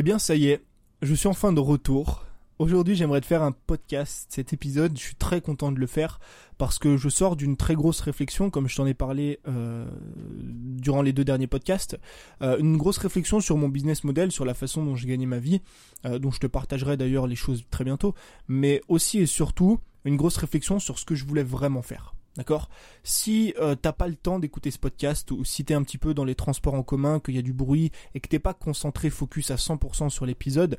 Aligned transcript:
Eh 0.00 0.04
bien, 0.04 0.20
ça 0.20 0.36
y 0.36 0.46
est, 0.46 0.64
je 1.02 1.12
suis 1.12 1.26
enfin 1.26 1.52
de 1.52 1.58
retour. 1.58 2.24
Aujourd'hui, 2.60 2.94
j'aimerais 2.94 3.20
te 3.20 3.26
faire 3.26 3.42
un 3.42 3.50
podcast, 3.50 4.28
cet 4.30 4.52
épisode. 4.52 4.96
Je 4.96 5.02
suis 5.02 5.16
très 5.16 5.40
content 5.40 5.72
de 5.72 5.80
le 5.80 5.88
faire 5.88 6.20
parce 6.56 6.78
que 6.78 6.96
je 6.96 7.08
sors 7.08 7.34
d'une 7.34 7.56
très 7.56 7.74
grosse 7.74 7.98
réflexion, 7.98 8.48
comme 8.48 8.68
je 8.68 8.76
t'en 8.76 8.86
ai 8.86 8.94
parlé 8.94 9.40
euh, 9.48 9.90
durant 10.36 11.02
les 11.02 11.12
deux 11.12 11.24
derniers 11.24 11.48
podcasts. 11.48 11.98
Euh, 12.42 12.58
une 12.58 12.76
grosse 12.76 12.98
réflexion 12.98 13.40
sur 13.40 13.56
mon 13.56 13.68
business 13.68 14.04
model, 14.04 14.30
sur 14.30 14.44
la 14.44 14.54
façon 14.54 14.84
dont 14.84 14.94
je 14.94 15.04
gagnais 15.04 15.26
ma 15.26 15.40
vie, 15.40 15.62
euh, 16.04 16.20
dont 16.20 16.30
je 16.30 16.38
te 16.38 16.46
partagerai 16.46 16.96
d'ailleurs 16.96 17.26
les 17.26 17.34
choses 17.34 17.64
très 17.68 17.82
bientôt. 17.82 18.14
Mais 18.46 18.80
aussi 18.86 19.18
et 19.18 19.26
surtout, 19.26 19.80
une 20.04 20.16
grosse 20.16 20.36
réflexion 20.36 20.78
sur 20.78 21.00
ce 21.00 21.04
que 21.04 21.16
je 21.16 21.24
voulais 21.24 21.42
vraiment 21.42 21.82
faire. 21.82 22.14
D'accord? 22.38 22.70
Si 23.02 23.52
euh, 23.58 23.74
t'as 23.74 23.92
pas 23.92 24.06
le 24.06 24.14
temps 24.14 24.38
d'écouter 24.38 24.70
ce 24.70 24.78
podcast 24.78 25.32
ou 25.32 25.44
si 25.44 25.64
t'es 25.64 25.74
un 25.74 25.82
petit 25.82 25.98
peu 25.98 26.14
dans 26.14 26.24
les 26.24 26.36
transports 26.36 26.74
en 26.74 26.84
commun, 26.84 27.18
qu'il 27.18 27.34
y 27.34 27.38
a 27.38 27.42
du 27.42 27.52
bruit 27.52 27.90
et 28.14 28.20
que 28.20 28.28
t'es 28.28 28.38
pas 28.38 28.54
concentré, 28.54 29.10
focus 29.10 29.50
à 29.50 29.56
100% 29.56 30.08
sur 30.08 30.24
l'épisode, 30.24 30.78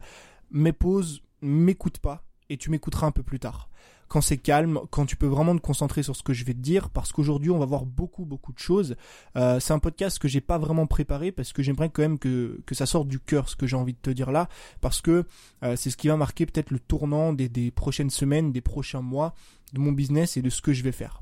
mets 0.52 0.72
pause, 0.72 1.22
m'écoute 1.42 2.00
pas 2.00 2.24
et 2.50 2.56
tu 2.56 2.72
m'écouteras 2.72 3.08
un 3.08 3.12
peu 3.12 3.24
plus 3.24 3.40
tard. 3.42 3.70
Quand 4.10 4.22
c'est 4.22 4.38
calme, 4.38 4.80
quand 4.90 5.06
tu 5.06 5.16
peux 5.16 5.28
vraiment 5.28 5.56
te 5.56 5.62
concentrer 5.62 6.04
sur 6.04 6.16
ce 6.16 6.24
que 6.24 6.34
je 6.34 6.44
vais 6.44 6.54
te 6.54 6.60
dire, 6.60 6.90
parce 6.90 7.12
qu'aujourd'hui 7.12 7.52
on 7.52 7.60
va 7.60 7.66
voir 7.66 7.86
beaucoup 7.86 8.26
beaucoup 8.26 8.52
de 8.52 8.60
choses. 8.60 8.96
Euh, 9.36 9.60
c'est 9.60 9.72
un 9.72 9.80
podcast 9.80 10.20
que 10.20 10.28
j'ai 10.28 10.42
pas 10.42 10.58
vraiment 10.58 10.88
préparé 10.88 11.32
parce 11.32 11.54
que 11.54 11.64
j'aimerais 11.64 11.90
quand 11.90 12.02
même 12.02 12.20
que, 12.20 12.60
que 12.66 12.76
ça 12.76 12.86
sorte 12.86 13.08
du 13.08 13.20
cœur 13.20 13.48
ce 13.50 13.56
que 13.56 13.68
j'ai 13.68 13.76
envie 13.76 13.94
de 13.94 14.00
te 14.02 14.10
dire 14.10 14.32
là, 14.32 14.50
parce 14.82 15.02
que 15.02 15.26
euh, 15.64 15.76
c'est 15.76 15.90
ce 15.90 15.98
qui 15.98 16.08
va 16.08 16.18
marquer 16.18 16.46
peut-être 16.46 16.72
le 16.72 16.80
tournant 16.80 17.34
des, 17.34 17.48
des 17.48 17.72
prochaines 17.72 18.10
semaines, 18.10 18.52
des 18.52 18.62
prochains 18.62 19.02
mois 19.02 19.34
de 19.74 19.80
mon 19.80 19.92
business 19.92 20.38
et 20.38 20.42
de 20.42 20.50
ce 20.50 20.62
que 20.62 20.74
je 20.74 20.84
vais 20.84 20.92
faire. 20.92 21.22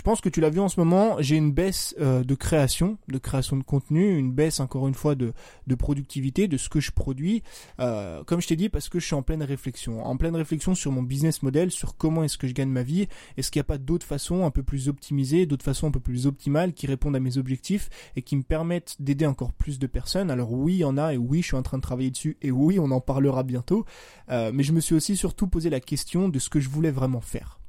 Je 0.00 0.02
pense 0.02 0.22
que 0.22 0.30
tu 0.30 0.40
l'as 0.40 0.48
vu 0.48 0.60
en 0.60 0.70
ce 0.70 0.80
moment, 0.80 1.16
j'ai 1.18 1.36
une 1.36 1.52
baisse 1.52 1.94
euh, 2.00 2.24
de 2.24 2.34
création, 2.34 2.96
de 3.08 3.18
création 3.18 3.58
de 3.58 3.62
contenu, 3.62 4.16
une 4.16 4.32
baisse 4.32 4.58
encore 4.58 4.88
une 4.88 4.94
fois 4.94 5.14
de, 5.14 5.34
de 5.66 5.74
productivité, 5.74 6.48
de 6.48 6.56
ce 6.56 6.70
que 6.70 6.80
je 6.80 6.90
produis. 6.90 7.42
Euh, 7.80 8.24
comme 8.24 8.40
je 8.40 8.48
t'ai 8.48 8.56
dit, 8.56 8.70
parce 8.70 8.88
que 8.88 8.98
je 8.98 9.04
suis 9.04 9.14
en 9.14 9.20
pleine 9.20 9.42
réflexion, 9.42 10.02
en 10.02 10.16
pleine 10.16 10.34
réflexion 10.34 10.74
sur 10.74 10.90
mon 10.90 11.02
business 11.02 11.42
model, 11.42 11.70
sur 11.70 11.98
comment 11.98 12.24
est-ce 12.24 12.38
que 12.38 12.48
je 12.48 12.54
gagne 12.54 12.70
ma 12.70 12.82
vie. 12.82 13.08
Est-ce 13.36 13.50
qu'il 13.50 13.60
n'y 13.60 13.64
a 13.64 13.64
pas 13.64 13.76
d'autres 13.76 14.06
façons 14.06 14.46
un 14.46 14.50
peu 14.50 14.62
plus 14.62 14.88
optimisées, 14.88 15.44
d'autres 15.44 15.66
façons 15.66 15.88
un 15.88 15.90
peu 15.90 16.00
plus 16.00 16.26
optimales 16.26 16.72
qui 16.72 16.86
répondent 16.86 17.16
à 17.16 17.20
mes 17.20 17.36
objectifs 17.36 17.90
et 18.16 18.22
qui 18.22 18.36
me 18.36 18.42
permettent 18.42 18.96
d'aider 19.00 19.26
encore 19.26 19.52
plus 19.52 19.78
de 19.78 19.86
personnes? 19.86 20.30
Alors 20.30 20.50
oui, 20.50 20.76
il 20.76 20.78
y 20.78 20.84
en 20.84 20.96
a 20.96 21.12
et 21.12 21.18
oui, 21.18 21.42
je 21.42 21.48
suis 21.48 21.56
en 21.56 21.62
train 21.62 21.76
de 21.76 21.82
travailler 21.82 22.10
dessus 22.10 22.38
et 22.40 22.50
oui, 22.50 22.78
on 22.78 22.90
en 22.90 23.02
parlera 23.02 23.42
bientôt. 23.42 23.84
Euh, 24.30 24.50
mais 24.54 24.62
je 24.62 24.72
me 24.72 24.80
suis 24.80 24.94
aussi 24.94 25.14
surtout 25.14 25.46
posé 25.46 25.68
la 25.68 25.80
question 25.80 26.30
de 26.30 26.38
ce 26.38 26.48
que 26.48 26.58
je 26.58 26.70
voulais 26.70 26.90
vraiment 26.90 27.20
faire. 27.20 27.59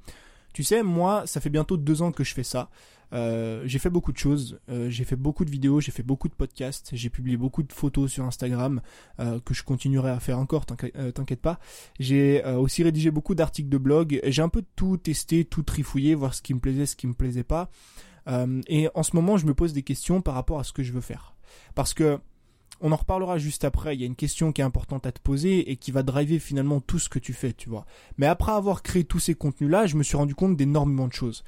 Tu 0.54 0.64
sais, 0.64 0.84
moi, 0.84 1.24
ça 1.26 1.42
fait 1.42 1.50
bientôt 1.50 1.78
deux 1.78 2.02
ans 2.02 2.12
que 2.12 2.24
je 2.24 2.34
fais 2.34 2.44
ça. 2.44 2.70
Euh, 3.14 3.64
j'ai 3.66 3.80
fait 3.80 3.90
beaucoup 3.90 4.12
de 4.12 4.18
choses, 4.18 4.60
euh, 4.70 4.90
j'ai 4.90 5.04
fait 5.04 5.16
beaucoup 5.16 5.44
de 5.44 5.52
vidéos, 5.52 5.82
j'ai 5.82 5.92
fait 5.92 6.04
beaucoup 6.04 6.30
de 6.30 6.34
podcasts, 6.34 6.92
j'ai 6.94 7.10
publié 7.10 7.36
beaucoup 7.36 7.64
de 7.64 7.74
photos 7.74 8.10
sur 8.10 8.24
Instagram 8.24 8.82
euh, 9.20 9.40
que 9.42 9.54
je 9.54 9.64
continuerai 9.64 10.12
à 10.12 10.20
faire 10.20 10.40
encore, 10.40 10.66
t'inquiète 10.66 11.42
pas. 11.42 11.60
J'ai 12.00 12.44
aussi 12.46 12.84
rédigé 12.84 13.12
beaucoup 13.12 13.36
d'articles 13.36 13.70
de 13.70 13.78
blog, 13.78 14.22
j'ai 14.24 14.42
un 14.42 14.50
peu 14.50 14.64
tout 14.76 14.98
testé, 14.98 15.46
tout 15.46 15.64
trifouillé, 15.64 16.16
voir 16.16 16.34
ce 16.34 16.42
qui 16.42 16.54
me 16.54 16.60
plaisait, 16.60 16.86
ce 16.86 16.96
qui 16.96 17.08
me 17.08 17.14
plaisait 17.14 17.44
pas. 17.44 17.70
et 18.68 18.90
en 18.94 19.04
ce 19.04 19.16
moment, 19.16 19.38
je 19.38 19.46
me 19.46 19.54
pose 19.54 19.74
des 19.74 19.84
questions 19.84 20.22
par 20.22 20.36
rapport 20.36 20.60
à 20.60 20.64
ce 20.64 20.72
que 20.74 20.84
je 20.84 20.94
veux 20.94 21.02
faire. 21.02 21.36
Parce 21.76 21.94
que 21.94 22.20
on 22.82 22.92
en 22.92 22.96
reparlera 22.96 23.38
juste 23.38 23.64
après. 23.64 23.96
Il 23.96 24.02
y 24.02 24.04
a 24.04 24.08
une 24.08 24.16
question 24.16 24.52
qui 24.52 24.62
est 24.62 24.64
importante 24.64 25.06
à 25.06 25.12
te 25.12 25.20
poser 25.20 25.72
et 25.72 25.76
qui 25.78 25.92
va 25.92 26.04
driver 26.04 26.40
finalement 26.40 26.82
tout 26.82 27.00
ce 27.00 27.10
que 27.10 27.20
tu 27.20 27.34
fais, 27.34 27.54
tu 27.54 27.70
vois. 27.70 27.86
Mais 28.18 28.26
après 28.26 28.52
avoir 28.52 28.82
créé 28.82 29.04
tous 29.04 29.20
ces 29.20 29.36
contenus-là, 29.36 29.86
je 29.86 29.96
me 29.96 30.04
suis 30.04 30.18
rendu 30.18 30.36
compte 30.36 30.58
d'énormément 30.58 31.08
de 31.08 31.14
choses. 31.14 31.44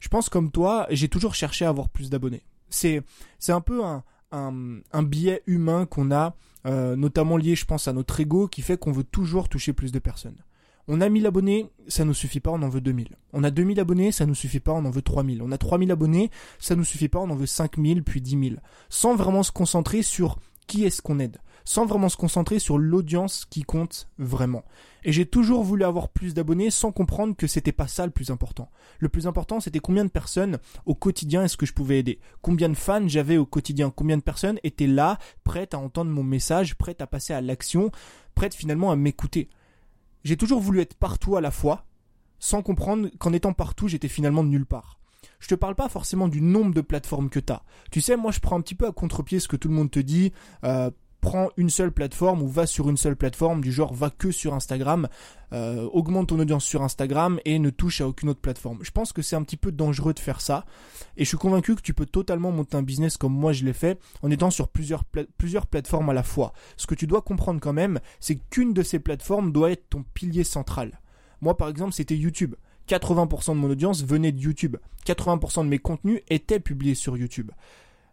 Je 0.00 0.08
pense 0.08 0.28
comme 0.28 0.50
toi, 0.50 0.86
j'ai 0.90 1.08
toujours 1.08 1.34
cherché 1.34 1.64
à 1.64 1.68
avoir 1.68 1.88
plus 1.88 2.10
d'abonnés. 2.10 2.42
C'est, 2.68 3.02
c'est 3.38 3.52
un 3.52 3.60
peu 3.60 3.84
un, 3.84 4.02
un, 4.32 5.02
biais 5.02 5.42
humain 5.46 5.86
qu'on 5.86 6.10
a, 6.10 6.34
euh, 6.66 6.96
notamment 6.96 7.36
lié, 7.36 7.54
je 7.54 7.64
pense, 7.64 7.86
à 7.86 7.92
notre 7.92 8.18
ego, 8.18 8.48
qui 8.48 8.62
fait 8.62 8.78
qu'on 8.78 8.92
veut 8.92 9.04
toujours 9.04 9.48
toucher 9.48 9.72
plus 9.72 9.92
de 9.92 9.98
personnes. 9.98 10.42
On 10.88 11.00
a 11.00 11.08
1000 11.08 11.26
abonnés, 11.26 11.70
ça 11.86 12.04
nous 12.04 12.14
suffit 12.14 12.40
pas, 12.40 12.50
on 12.50 12.60
en 12.62 12.68
veut 12.68 12.80
2000. 12.80 13.10
On 13.32 13.44
a 13.44 13.50
2000 13.50 13.78
abonnés, 13.78 14.10
ça 14.10 14.26
nous 14.26 14.34
suffit 14.34 14.58
pas, 14.58 14.72
on 14.72 14.84
en 14.84 14.90
veut 14.90 15.02
3000. 15.02 15.40
On 15.40 15.52
a 15.52 15.58
3000 15.58 15.92
abonnés, 15.92 16.30
ça 16.58 16.74
nous 16.74 16.84
suffit 16.84 17.08
pas, 17.08 17.20
on 17.20 17.30
en 17.30 17.36
veut 17.36 17.46
5000 17.46 18.02
puis 18.02 18.20
10 18.20 18.30
000. 18.30 18.60
Sans 18.88 19.14
vraiment 19.14 19.44
se 19.44 19.52
concentrer 19.52 20.02
sur 20.02 20.38
qui 20.66 20.84
est-ce 20.84 21.02
qu'on 21.02 21.18
aide, 21.18 21.38
sans 21.64 21.86
vraiment 21.86 22.08
se 22.08 22.16
concentrer 22.16 22.58
sur 22.58 22.78
l'audience 22.78 23.44
qui 23.44 23.62
compte 23.62 24.08
vraiment. 24.18 24.64
Et 25.04 25.12
j'ai 25.12 25.26
toujours 25.26 25.64
voulu 25.64 25.84
avoir 25.84 26.08
plus 26.08 26.34
d'abonnés 26.34 26.70
sans 26.70 26.92
comprendre 26.92 27.36
que 27.36 27.46
c'était 27.46 27.72
pas 27.72 27.88
ça 27.88 28.06
le 28.06 28.12
plus 28.12 28.30
important. 28.30 28.70
Le 28.98 29.08
plus 29.08 29.26
important, 29.26 29.60
c'était 29.60 29.80
combien 29.80 30.04
de 30.04 30.10
personnes 30.10 30.58
au 30.86 30.94
quotidien 30.94 31.44
est-ce 31.44 31.56
que 31.56 31.66
je 31.66 31.72
pouvais 31.72 31.98
aider, 31.98 32.20
combien 32.40 32.68
de 32.68 32.74
fans 32.74 33.08
j'avais 33.08 33.36
au 33.36 33.46
quotidien, 33.46 33.90
combien 33.90 34.16
de 34.16 34.22
personnes 34.22 34.58
étaient 34.62 34.86
là, 34.86 35.18
prêtes 35.44 35.74
à 35.74 35.78
entendre 35.78 36.10
mon 36.10 36.22
message, 36.22 36.76
prêtes 36.76 37.02
à 37.02 37.06
passer 37.06 37.32
à 37.32 37.40
l'action, 37.40 37.90
prêtes 38.34 38.54
finalement 38.54 38.90
à 38.90 38.96
m'écouter. 38.96 39.48
J'ai 40.24 40.36
toujours 40.36 40.60
voulu 40.60 40.80
être 40.80 40.94
partout 40.94 41.36
à 41.36 41.40
la 41.40 41.50
fois, 41.50 41.84
sans 42.38 42.62
comprendre 42.62 43.08
qu'en 43.18 43.32
étant 43.32 43.52
partout, 43.52 43.88
j'étais 43.88 44.08
finalement 44.08 44.44
nulle 44.44 44.66
part 44.66 45.01
je 45.42 45.48
te 45.48 45.54
parle 45.56 45.74
pas 45.74 45.88
forcément 45.88 46.28
du 46.28 46.40
nombre 46.40 46.72
de 46.72 46.80
plateformes 46.80 47.28
que 47.28 47.40
tu 47.40 47.52
as. 47.52 47.62
Tu 47.90 48.00
sais, 48.00 48.16
moi 48.16 48.30
je 48.30 48.38
prends 48.38 48.56
un 48.56 48.62
petit 48.62 48.76
peu 48.76 48.86
à 48.86 48.92
contre-pied 48.92 49.40
ce 49.40 49.48
que 49.48 49.56
tout 49.56 49.68
le 49.68 49.74
monde 49.74 49.90
te 49.90 49.98
dit. 49.98 50.32
Euh, 50.64 50.90
prends 51.20 51.50
une 51.56 51.70
seule 51.70 51.92
plateforme 51.92 52.42
ou 52.42 52.48
va 52.48 52.66
sur 52.66 52.88
une 52.88 52.96
seule 52.96 53.16
plateforme 53.16 53.60
du 53.60 53.72
genre 53.72 53.94
va 53.94 54.10
que 54.10 54.30
sur 54.30 54.54
Instagram, 54.54 55.08
euh, 55.52 55.88
augmente 55.92 56.28
ton 56.28 56.38
audience 56.38 56.64
sur 56.64 56.82
Instagram 56.82 57.40
et 57.44 57.58
ne 57.58 57.70
touche 57.70 58.00
à 58.00 58.08
aucune 58.08 58.28
autre 58.28 58.40
plateforme. 58.40 58.78
Je 58.82 58.90
pense 58.90 59.12
que 59.12 59.22
c'est 59.22 59.36
un 59.36 59.42
petit 59.42 59.56
peu 59.56 59.72
dangereux 59.72 60.14
de 60.14 60.20
faire 60.20 60.40
ça 60.40 60.64
et 61.16 61.24
je 61.24 61.28
suis 61.28 61.38
convaincu 61.38 61.74
que 61.74 61.80
tu 61.80 61.94
peux 61.94 62.06
totalement 62.06 62.52
monter 62.52 62.76
un 62.76 62.82
business 62.82 63.16
comme 63.16 63.32
moi 63.32 63.52
je 63.52 63.64
l'ai 63.64 63.72
fait 63.72 64.00
en 64.22 64.30
étant 64.30 64.50
sur 64.50 64.68
plusieurs 64.68 65.04
plateformes 65.04 66.10
à 66.10 66.12
la 66.12 66.24
fois. 66.24 66.52
Ce 66.76 66.86
que 66.86 66.94
tu 66.94 67.06
dois 67.06 67.22
comprendre 67.22 67.60
quand 67.60 67.72
même, 67.72 68.00
c'est 68.20 68.36
qu'une 68.36 68.74
de 68.74 68.82
ces 68.82 68.98
plateformes 68.98 69.52
doit 69.52 69.72
être 69.72 69.90
ton 69.90 70.04
pilier 70.14 70.44
central. 70.44 71.00
Moi 71.40 71.56
par 71.56 71.68
exemple 71.68 71.92
c'était 71.92 72.16
YouTube. 72.16 72.54
80% 72.88 73.54
de 73.54 73.58
mon 73.58 73.70
audience 73.70 74.04
venait 74.04 74.32
de 74.32 74.40
YouTube. 74.40 74.76
80% 75.06 75.64
de 75.64 75.68
mes 75.68 75.78
contenus 75.78 76.20
étaient 76.28 76.60
publiés 76.60 76.94
sur 76.94 77.16
YouTube. 77.16 77.50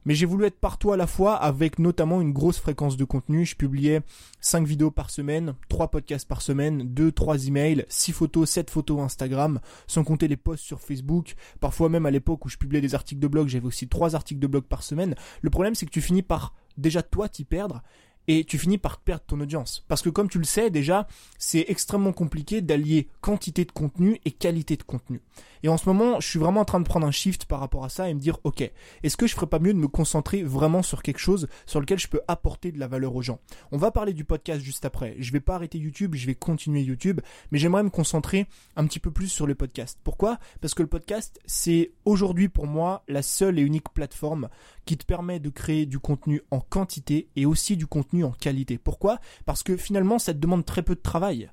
Mais 0.06 0.16
j'ai 0.16 0.25
voulu 0.25 0.46
être 0.46 0.59
partout 0.59 0.91
à 0.91 0.97
la 0.97 1.07
fois 1.07 1.35
avec 1.35 1.78
notamment 1.78 2.22
une 2.22 2.31
grosse 2.31 2.57
fréquence 2.57 2.96
de 2.96 3.03
contenu. 3.03 3.46
Je 3.46 3.56
publiais 3.56 4.02
5 4.40 4.66
vidéos 4.66 4.91
par 4.91 5.09
semaine, 5.09 5.56
3 5.68 5.90
podcasts 5.90 6.28
par 6.28 6.41
semaine, 6.41 6.84
2, 6.84 7.12
3 7.12 7.47
emails, 7.47 7.85
6 7.90 8.13
photos, 8.13 8.50
7 8.50 8.69
photos 8.69 9.02
Instagram, 9.02 9.59
sans 9.88 10.03
compter 10.03 10.28
les 10.28 10.38
posts 10.38 10.63
sur 10.63 10.80
Facebook. 10.80 11.36
Parfois 11.59 11.90
même 11.90 12.06
à 12.06 12.12
l'époque 12.12 12.46
où 12.46 12.50
je 12.50 12.57
publiais 12.57 12.81
des 12.81 12.96
articles 12.96 13.22
de 13.22 13.28
blog, 13.28 13.50
j'avais 13.50 13.68
aussi 13.68 13.88
3 13.88 14.16
articles 14.16 14.40
de 14.40 14.47
blog 14.47 14.63
par 14.63 14.84
semaine. 14.84 15.16
Le 15.41 15.50
problème 15.50 15.75
c'est 15.75 15.86
que 15.86 15.91
tu 15.91 16.01
finis 16.01 16.24
par 16.24 16.53
déjà 16.78 17.03
toi 17.03 17.28
t'y 17.28 17.44
perdre 17.44 17.84
et 18.29 18.44
tu 18.44 18.59
finis 18.59 18.78
par 18.78 19.00
perdre 19.00 19.23
ton 19.25 19.40
audience. 19.41 19.84
Parce 19.88 20.03
que 20.03 20.09
comme 20.09 20.29
tu 20.29 20.38
le 20.38 20.44
sais 20.44 20.69
déjà, 20.69 21.07
c'est 21.40 21.66
extrêmement 21.67 22.13
compliqué 22.13 22.62
d'allier 22.62 23.09
quantité 23.22 23.66
de 23.66 23.72
contenu 23.72 24.22
et 24.23 24.29
qualité 24.29 24.78
de 24.78 24.84
contenu. 24.84 25.23
Et 25.63 25.67
en 25.67 25.78
ce 25.78 25.90
moment, 25.90 26.19
je 26.19 26.28
suis 26.28 26.39
vraiment 26.39 26.62
en 26.62 26.66
train 26.66 26.79
de 26.79 26.88
prendre 26.88 27.07
un 27.07 27.12
shift 27.12 27.45
par 27.45 27.59
rapport 27.59 27.84
à 27.84 27.89
ça 27.89 28.07
et 28.07 28.13
me 28.13 28.19
dire, 28.19 28.38
ok, 28.44 28.72
est-ce 29.03 29.18
que 29.18 29.25
je 29.25 29.34
ferais 29.34 29.47
pas 29.47 29.57
mieux 29.57 29.73
de 29.73 29.79
me 29.79 29.88
concentrer 29.88 30.44
vraiment 30.44 30.84
sur 30.84 31.01
quelque 31.01 31.18
chose 31.18 31.47
sur 31.66 31.81
lequel 31.81 31.97
je 31.97 32.07
peux 32.07 32.22
apporter 32.28 32.72
de 32.72 32.79
la 32.79 32.88
valeur 32.88 33.16
aux 33.16 33.23
gens? 33.23 33.39
On 33.72 33.78
va 33.78 33.89
parler 33.89 34.13
du 34.13 34.23
podcast 34.23 34.62
juste 34.62 34.85
après. 34.85 35.16
Je 35.18 35.31
vais 35.34 35.39
pas 35.39 35.56
arrêter 35.56 35.79
YouTube, 35.79 36.16
je 36.16 36.28
vais 36.28 36.35
continuer 36.35 36.81
YouTube, 36.81 37.22
mais 37.51 37.57
j'aimerais 37.57 37.84
me 37.84 37.89
concentrer 37.89 38.45
un 38.75 38.85
petit 38.85 39.00
peu 39.00 39.09
plus 39.09 39.28
sur 39.28 39.47
le 39.47 39.56
podcast. 39.56 40.00
Pourquoi? 40.03 40.38
Parce 40.62 40.75
que 40.75 40.84
le 40.84 40.88
podcast, 40.88 41.39
c'est 41.45 41.91
aujourd'hui 42.06 42.47
pour 42.47 42.68
moi 42.68 43.03
la 43.07 43.23
seule 43.23 43.57
et 43.57 43.63
unique 43.63 43.89
plateforme 43.89 44.50
qui 44.85 44.97
te 44.97 45.06
permet 45.06 45.39
de 45.39 45.50
créer 45.50 45.85
du 45.85 46.00
contenu 46.00 46.41
en 46.51 46.62
quantité 46.62 47.28
et 47.35 47.45
aussi 47.45 47.75
du 47.75 47.85
contenu 47.85 48.19
en 48.24 48.31
qualité. 48.31 48.78
Pourquoi? 48.78 49.19
Parce 49.46 49.63
que 49.63 49.78
finalement, 49.78 50.19
ça 50.19 50.34
te 50.34 50.40
demande 50.40 50.66
très 50.66 50.84
peu 50.84 50.96
de 50.96 51.02
travail. 51.02 51.50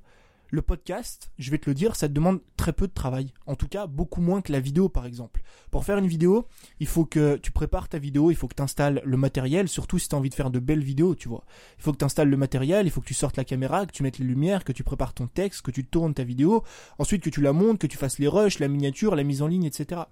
Le 0.50 0.62
podcast, 0.62 1.32
je 1.38 1.50
vais 1.50 1.58
te 1.58 1.68
le 1.68 1.74
dire, 1.74 1.96
ça 1.96 2.06
te 2.06 2.12
demande 2.12 2.40
très 2.56 2.72
peu 2.72 2.86
de 2.86 2.92
travail. 2.92 3.32
En 3.46 3.56
tout 3.56 3.66
cas, 3.66 3.88
beaucoup 3.88 4.20
moins 4.20 4.42
que 4.42 4.52
la 4.52 4.60
vidéo, 4.60 4.88
par 4.88 5.04
exemple. 5.04 5.42
Pour 5.72 5.84
faire 5.84 5.98
une 5.98 6.06
vidéo, 6.06 6.46
il 6.78 6.86
faut 6.86 7.04
que 7.04 7.36
tu 7.36 7.50
prépares 7.50 7.88
ta 7.88 7.98
vidéo, 7.98 8.30
il 8.30 8.36
faut 8.36 8.46
que 8.46 8.54
tu 8.54 8.62
installes 8.62 9.02
le 9.04 9.16
matériel, 9.16 9.68
surtout 9.68 9.98
si 9.98 10.08
tu 10.08 10.14
as 10.14 10.18
envie 10.18 10.30
de 10.30 10.36
faire 10.36 10.52
de 10.52 10.60
belles 10.60 10.84
vidéos, 10.84 11.16
tu 11.16 11.28
vois. 11.28 11.44
Il 11.78 11.82
faut 11.82 11.92
que 11.92 11.98
tu 11.98 12.04
installes 12.04 12.28
le 12.28 12.36
matériel, 12.36 12.86
il 12.86 12.90
faut 12.90 13.00
que 13.00 13.06
tu 13.06 13.14
sortes 13.14 13.36
la 13.36 13.44
caméra, 13.44 13.86
que 13.86 13.92
tu 13.92 14.04
mettes 14.04 14.18
les 14.18 14.24
lumières, 14.24 14.62
que 14.62 14.72
tu 14.72 14.84
prépares 14.84 15.14
ton 15.14 15.26
texte, 15.26 15.62
que 15.62 15.72
tu 15.72 15.84
tournes 15.84 16.14
ta 16.14 16.22
vidéo, 16.22 16.62
ensuite 16.98 17.22
que 17.24 17.30
tu 17.30 17.40
la 17.40 17.52
montes, 17.52 17.80
que 17.80 17.88
tu 17.88 17.96
fasses 17.96 18.20
les 18.20 18.28
rushs, 18.28 18.60
la 18.60 18.68
miniature, 18.68 19.16
la 19.16 19.24
mise 19.24 19.42
en 19.42 19.48
ligne, 19.48 19.64
etc. 19.64 20.02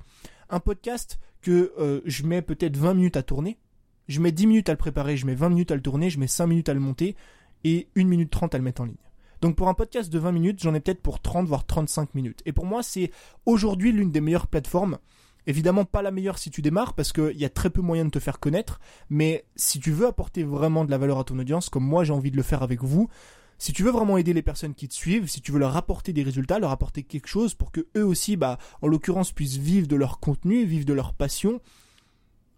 Un 0.50 0.58
podcast, 0.58 1.20
que 1.44 1.72
euh, 1.78 2.00
je 2.06 2.24
mets 2.24 2.42
peut-être 2.42 2.76
20 2.76 2.94
minutes 2.94 3.16
à 3.16 3.22
tourner, 3.22 3.58
je 4.08 4.20
mets 4.20 4.32
10 4.32 4.46
minutes 4.46 4.68
à 4.68 4.72
le 4.72 4.78
préparer, 4.78 5.16
je 5.16 5.26
mets 5.26 5.34
20 5.34 5.48
minutes 5.50 5.70
à 5.70 5.74
le 5.74 5.80
tourner, 5.80 6.10
je 6.10 6.18
mets 6.18 6.26
5 6.26 6.46
minutes 6.46 6.68
à 6.68 6.74
le 6.74 6.80
monter 6.80 7.16
et 7.64 7.88
1 7.96 8.04
minute 8.04 8.30
30 8.30 8.54
à 8.54 8.58
le 8.58 8.64
mettre 8.64 8.82
en 8.82 8.86
ligne. 8.86 8.96
Donc 9.40 9.56
pour 9.56 9.68
un 9.68 9.74
podcast 9.74 10.10
de 10.10 10.18
20 10.18 10.32
minutes, 10.32 10.62
j'en 10.62 10.74
ai 10.74 10.80
peut-être 10.80 11.02
pour 11.02 11.20
30 11.20 11.46
voire 11.46 11.66
35 11.66 12.14
minutes. 12.14 12.42
Et 12.46 12.52
pour 12.52 12.66
moi, 12.66 12.82
c'est 12.82 13.10
aujourd'hui 13.46 13.92
l'une 13.92 14.10
des 14.10 14.20
meilleures 14.20 14.46
plateformes. 14.46 14.98
Évidemment 15.46 15.84
pas 15.84 16.00
la 16.00 16.10
meilleure 16.10 16.38
si 16.38 16.50
tu 16.50 16.62
démarres 16.62 16.94
parce 16.94 17.12
qu'il 17.12 17.36
y 17.36 17.44
a 17.44 17.50
très 17.50 17.68
peu 17.68 17.82
moyen 17.82 18.06
de 18.06 18.10
te 18.10 18.18
faire 18.18 18.40
connaître, 18.40 18.80
mais 19.10 19.44
si 19.56 19.78
tu 19.78 19.90
veux 19.90 20.06
apporter 20.06 20.42
vraiment 20.42 20.86
de 20.86 20.90
la 20.90 20.96
valeur 20.96 21.18
à 21.18 21.24
ton 21.24 21.38
audience, 21.38 21.68
comme 21.68 21.84
moi 21.84 22.04
j'ai 22.04 22.14
envie 22.14 22.30
de 22.30 22.36
le 22.36 22.42
faire 22.42 22.62
avec 22.62 22.82
vous, 22.82 23.10
si 23.58 23.72
tu 23.72 23.82
veux 23.82 23.90
vraiment 23.90 24.18
aider 24.18 24.32
les 24.32 24.42
personnes 24.42 24.74
qui 24.74 24.88
te 24.88 24.94
suivent, 24.94 25.28
si 25.28 25.40
tu 25.40 25.52
veux 25.52 25.58
leur 25.58 25.76
apporter 25.76 26.12
des 26.12 26.22
résultats, 26.22 26.58
leur 26.58 26.70
apporter 26.70 27.02
quelque 27.02 27.28
chose 27.28 27.54
pour 27.54 27.70
que 27.70 27.86
eux 27.96 28.04
aussi, 28.04 28.36
bah, 28.36 28.58
en 28.82 28.88
l'occurrence, 28.88 29.32
puissent 29.32 29.58
vivre 29.58 29.86
de 29.86 29.96
leur 29.96 30.20
contenu, 30.20 30.64
vivre 30.64 30.86
de 30.86 30.92
leur 30.92 31.12
passion, 31.12 31.60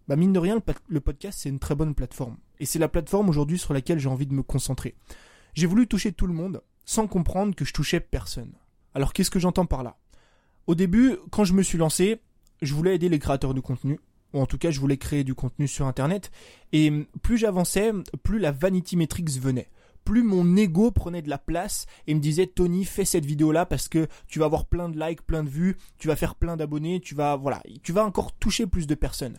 bah, 0.07 0.15
mine 0.15 0.33
de 0.33 0.39
rien, 0.39 0.61
le 0.87 1.01
podcast, 1.01 1.39
c'est 1.41 1.49
une 1.49 1.59
très 1.59 1.75
bonne 1.75 1.95
plateforme. 1.95 2.37
Et 2.59 2.65
c'est 2.65 2.79
la 2.79 2.87
plateforme 2.87 3.29
aujourd'hui 3.29 3.59
sur 3.59 3.73
laquelle 3.73 3.99
j'ai 3.99 4.09
envie 4.09 4.27
de 4.27 4.33
me 4.33 4.43
concentrer. 4.43 4.95
J'ai 5.53 5.67
voulu 5.67 5.87
toucher 5.87 6.11
tout 6.11 6.27
le 6.27 6.33
monde 6.33 6.61
sans 6.85 7.07
comprendre 7.07 7.55
que 7.55 7.65
je 7.65 7.73
touchais 7.73 7.99
personne. 7.99 8.53
Alors 8.93 9.13
qu'est-ce 9.13 9.31
que 9.31 9.39
j'entends 9.39 9.65
par 9.65 9.83
là? 9.83 9.97
Au 10.65 10.75
début, 10.75 11.17
quand 11.31 11.43
je 11.43 11.53
me 11.53 11.63
suis 11.63 11.77
lancé, 11.77 12.21
je 12.61 12.73
voulais 12.73 12.95
aider 12.95 13.09
les 13.09 13.19
créateurs 13.19 13.53
de 13.53 13.59
contenu, 13.59 13.99
ou 14.33 14.39
en 14.39 14.45
tout 14.45 14.57
cas 14.57 14.71
je 14.71 14.79
voulais 14.79 14.97
créer 14.97 15.23
du 15.23 15.35
contenu 15.35 15.67
sur 15.67 15.87
Internet, 15.87 16.31
et 16.71 16.91
plus 17.21 17.37
j'avançais, 17.37 17.91
plus 18.23 18.39
la 18.39 18.51
vanity 18.51 18.97
metrics 18.97 19.39
venait 19.39 19.69
plus 20.07 20.23
mon 20.23 20.55
ego 20.55 20.89
prenait 20.89 21.21
de 21.21 21.29
la 21.29 21.37
place 21.37 21.85
et 22.07 22.15
me 22.15 22.21
disait 22.21 22.47
Tony 22.47 22.85
fais 22.85 23.03
cette 23.03 23.25
vidéo 23.25 23.51
là 23.51 23.65
parce 23.65 23.89
que 23.89 24.07
tu 24.29 24.39
vas 24.39 24.45
avoir 24.45 24.63
plein 24.63 24.87
de 24.87 24.97
likes, 24.97 25.21
plein 25.21 25.43
de 25.43 25.49
vues, 25.49 25.75
tu 25.97 26.07
vas 26.07 26.15
faire 26.15 26.35
plein 26.35 26.55
d'abonnés, 26.55 27.01
tu 27.01 27.13
vas 27.13 27.35
voilà, 27.35 27.61
tu 27.83 27.91
vas 27.91 28.05
encore 28.05 28.31
toucher 28.31 28.67
plus 28.67 28.87
de 28.87 28.95
personnes. 28.95 29.37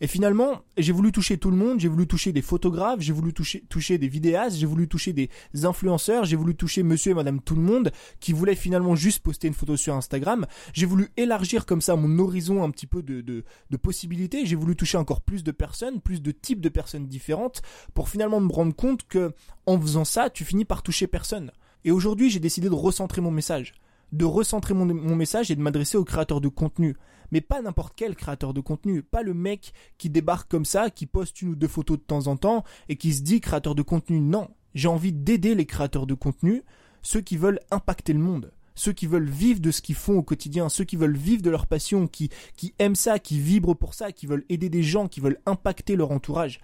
Et 0.00 0.06
finalement, 0.06 0.62
j'ai 0.76 0.92
voulu 0.92 1.12
toucher 1.12 1.38
tout 1.38 1.50
le 1.50 1.56
monde, 1.56 1.80
j'ai 1.80 1.88
voulu 1.88 2.06
toucher 2.06 2.32
des 2.32 2.42
photographes, 2.42 3.00
j'ai 3.00 3.12
voulu 3.12 3.32
toucher, 3.32 3.64
toucher 3.68 3.98
des 3.98 4.08
vidéastes, 4.08 4.56
j'ai 4.56 4.66
voulu 4.66 4.88
toucher 4.88 5.12
des 5.12 5.30
influenceurs, 5.64 6.24
j'ai 6.24 6.36
voulu 6.36 6.54
toucher 6.54 6.82
monsieur 6.82 7.12
et 7.12 7.14
madame 7.14 7.40
tout 7.40 7.54
le 7.54 7.62
monde 7.62 7.90
qui 8.20 8.32
voulaient 8.32 8.54
finalement 8.54 8.94
juste 8.94 9.20
poster 9.20 9.48
une 9.48 9.54
photo 9.54 9.76
sur 9.76 9.94
Instagram. 9.94 10.46
J'ai 10.72 10.86
voulu 10.86 11.08
élargir 11.16 11.66
comme 11.66 11.80
ça 11.80 11.96
mon 11.96 12.18
horizon 12.18 12.62
un 12.62 12.70
petit 12.70 12.86
peu 12.86 13.02
de, 13.02 13.20
de, 13.20 13.44
de 13.70 13.76
possibilités. 13.76 14.46
J'ai 14.46 14.56
voulu 14.56 14.76
toucher 14.76 14.98
encore 14.98 15.22
plus 15.22 15.44
de 15.44 15.52
personnes, 15.52 16.00
plus 16.00 16.20
de 16.20 16.30
types 16.30 16.60
de 16.60 16.68
personnes 16.68 17.06
différentes 17.06 17.62
pour 17.94 18.08
finalement 18.08 18.40
me 18.40 18.52
rendre 18.52 18.74
compte 18.74 19.06
que 19.08 19.32
en 19.66 19.80
faisant 19.80 20.04
ça, 20.04 20.30
tu 20.30 20.44
finis 20.44 20.64
par 20.64 20.82
toucher 20.82 21.06
personne. 21.06 21.50
Et 21.84 21.90
aujourd'hui, 21.90 22.30
j'ai 22.30 22.40
décidé 22.40 22.68
de 22.68 22.74
recentrer 22.74 23.20
mon 23.20 23.30
message 23.30 23.74
de 24.12 24.24
recentrer 24.24 24.74
mon, 24.74 24.86
message 25.16 25.50
et 25.50 25.56
de 25.56 25.60
m'adresser 25.60 25.96
aux 25.98 26.04
créateurs 26.04 26.40
de 26.40 26.48
contenu. 26.48 26.96
Mais 27.30 27.40
pas 27.40 27.62
n'importe 27.62 27.94
quel 27.96 28.14
créateur 28.14 28.54
de 28.54 28.60
contenu, 28.60 29.02
pas 29.02 29.22
le 29.22 29.34
mec 29.34 29.72
qui 29.98 30.10
débarque 30.10 30.50
comme 30.50 30.64
ça, 30.64 30.90
qui 30.90 31.06
poste 31.06 31.42
une 31.42 31.50
ou 31.50 31.56
deux 31.56 31.68
photos 31.68 31.98
de 31.98 32.02
temps 32.02 32.26
en 32.26 32.36
temps 32.36 32.64
et 32.88 32.96
qui 32.96 33.12
se 33.12 33.22
dit 33.22 33.40
créateur 33.40 33.74
de 33.74 33.82
contenu. 33.82 34.20
Non, 34.20 34.48
j'ai 34.74 34.88
envie 34.88 35.12
d'aider 35.12 35.54
les 35.54 35.66
créateurs 35.66 36.06
de 36.06 36.14
contenu, 36.14 36.62
ceux 37.02 37.20
qui 37.20 37.36
veulent 37.36 37.60
impacter 37.70 38.12
le 38.12 38.20
monde 38.20 38.52
ceux 38.76 38.92
qui 38.92 39.06
veulent 39.06 39.28
vivre 39.28 39.58
de 39.58 39.70
ce 39.72 39.82
qu'ils 39.82 39.96
font 39.96 40.18
au 40.18 40.22
quotidien, 40.22 40.68
ceux 40.68 40.84
qui 40.84 40.96
veulent 40.96 41.16
vivre 41.16 41.42
de 41.42 41.50
leur 41.50 41.66
passion, 41.66 42.06
qui, 42.06 42.30
aiment 42.78 42.94
ça, 42.94 43.18
qui 43.18 43.40
vibrent 43.40 43.74
pour 43.74 43.94
ça, 43.94 44.12
qui 44.12 44.26
veulent 44.26 44.44
aider 44.48 44.68
des 44.68 44.82
gens, 44.82 45.08
qui 45.08 45.20
veulent 45.20 45.40
impacter 45.46 45.96
leur 45.96 46.12
entourage 46.12 46.60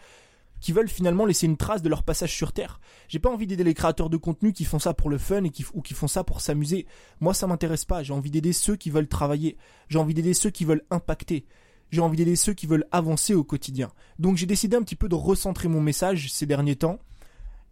qui 0.62 0.72
veulent 0.72 0.88
finalement 0.88 1.26
laisser 1.26 1.46
une 1.46 1.58
trace 1.58 1.82
de 1.82 1.88
leur 1.90 2.04
passage 2.04 2.34
sur 2.34 2.52
Terre. 2.52 2.80
J'ai 3.08 3.18
pas 3.18 3.30
envie 3.30 3.46
d'aider 3.46 3.64
les 3.64 3.74
créateurs 3.74 4.08
de 4.08 4.16
contenu 4.16 4.52
qui 4.52 4.64
font 4.64 4.78
ça 4.78 4.94
pour 4.94 5.10
le 5.10 5.18
fun 5.18 5.44
et 5.44 5.50
qui, 5.50 5.66
ou 5.74 5.82
qui 5.82 5.92
font 5.92 6.08
ça 6.08 6.24
pour 6.24 6.40
s'amuser. 6.40 6.86
Moi, 7.20 7.34
ça 7.34 7.46
m'intéresse 7.46 7.84
pas. 7.84 8.02
J'ai 8.02 8.14
envie 8.14 8.30
d'aider 8.30 8.54
ceux 8.54 8.76
qui 8.76 8.88
veulent 8.88 9.08
travailler. 9.08 9.58
J'ai 9.88 9.98
envie 9.98 10.14
d'aider 10.14 10.32
ceux 10.32 10.50
qui 10.50 10.64
veulent 10.64 10.84
impacter. 10.90 11.44
J'ai 11.90 12.00
envie 12.00 12.16
d'aider 12.16 12.36
ceux 12.36 12.54
qui 12.54 12.66
veulent 12.66 12.86
avancer 12.92 13.34
au 13.34 13.44
quotidien. 13.44 13.90
Donc 14.18 14.36
j'ai 14.36 14.46
décidé 14.46 14.76
un 14.76 14.82
petit 14.82 14.96
peu 14.96 15.08
de 15.08 15.14
recentrer 15.14 15.68
mon 15.68 15.80
message 15.80 16.32
ces 16.32 16.46
derniers 16.46 16.76
temps. 16.76 17.00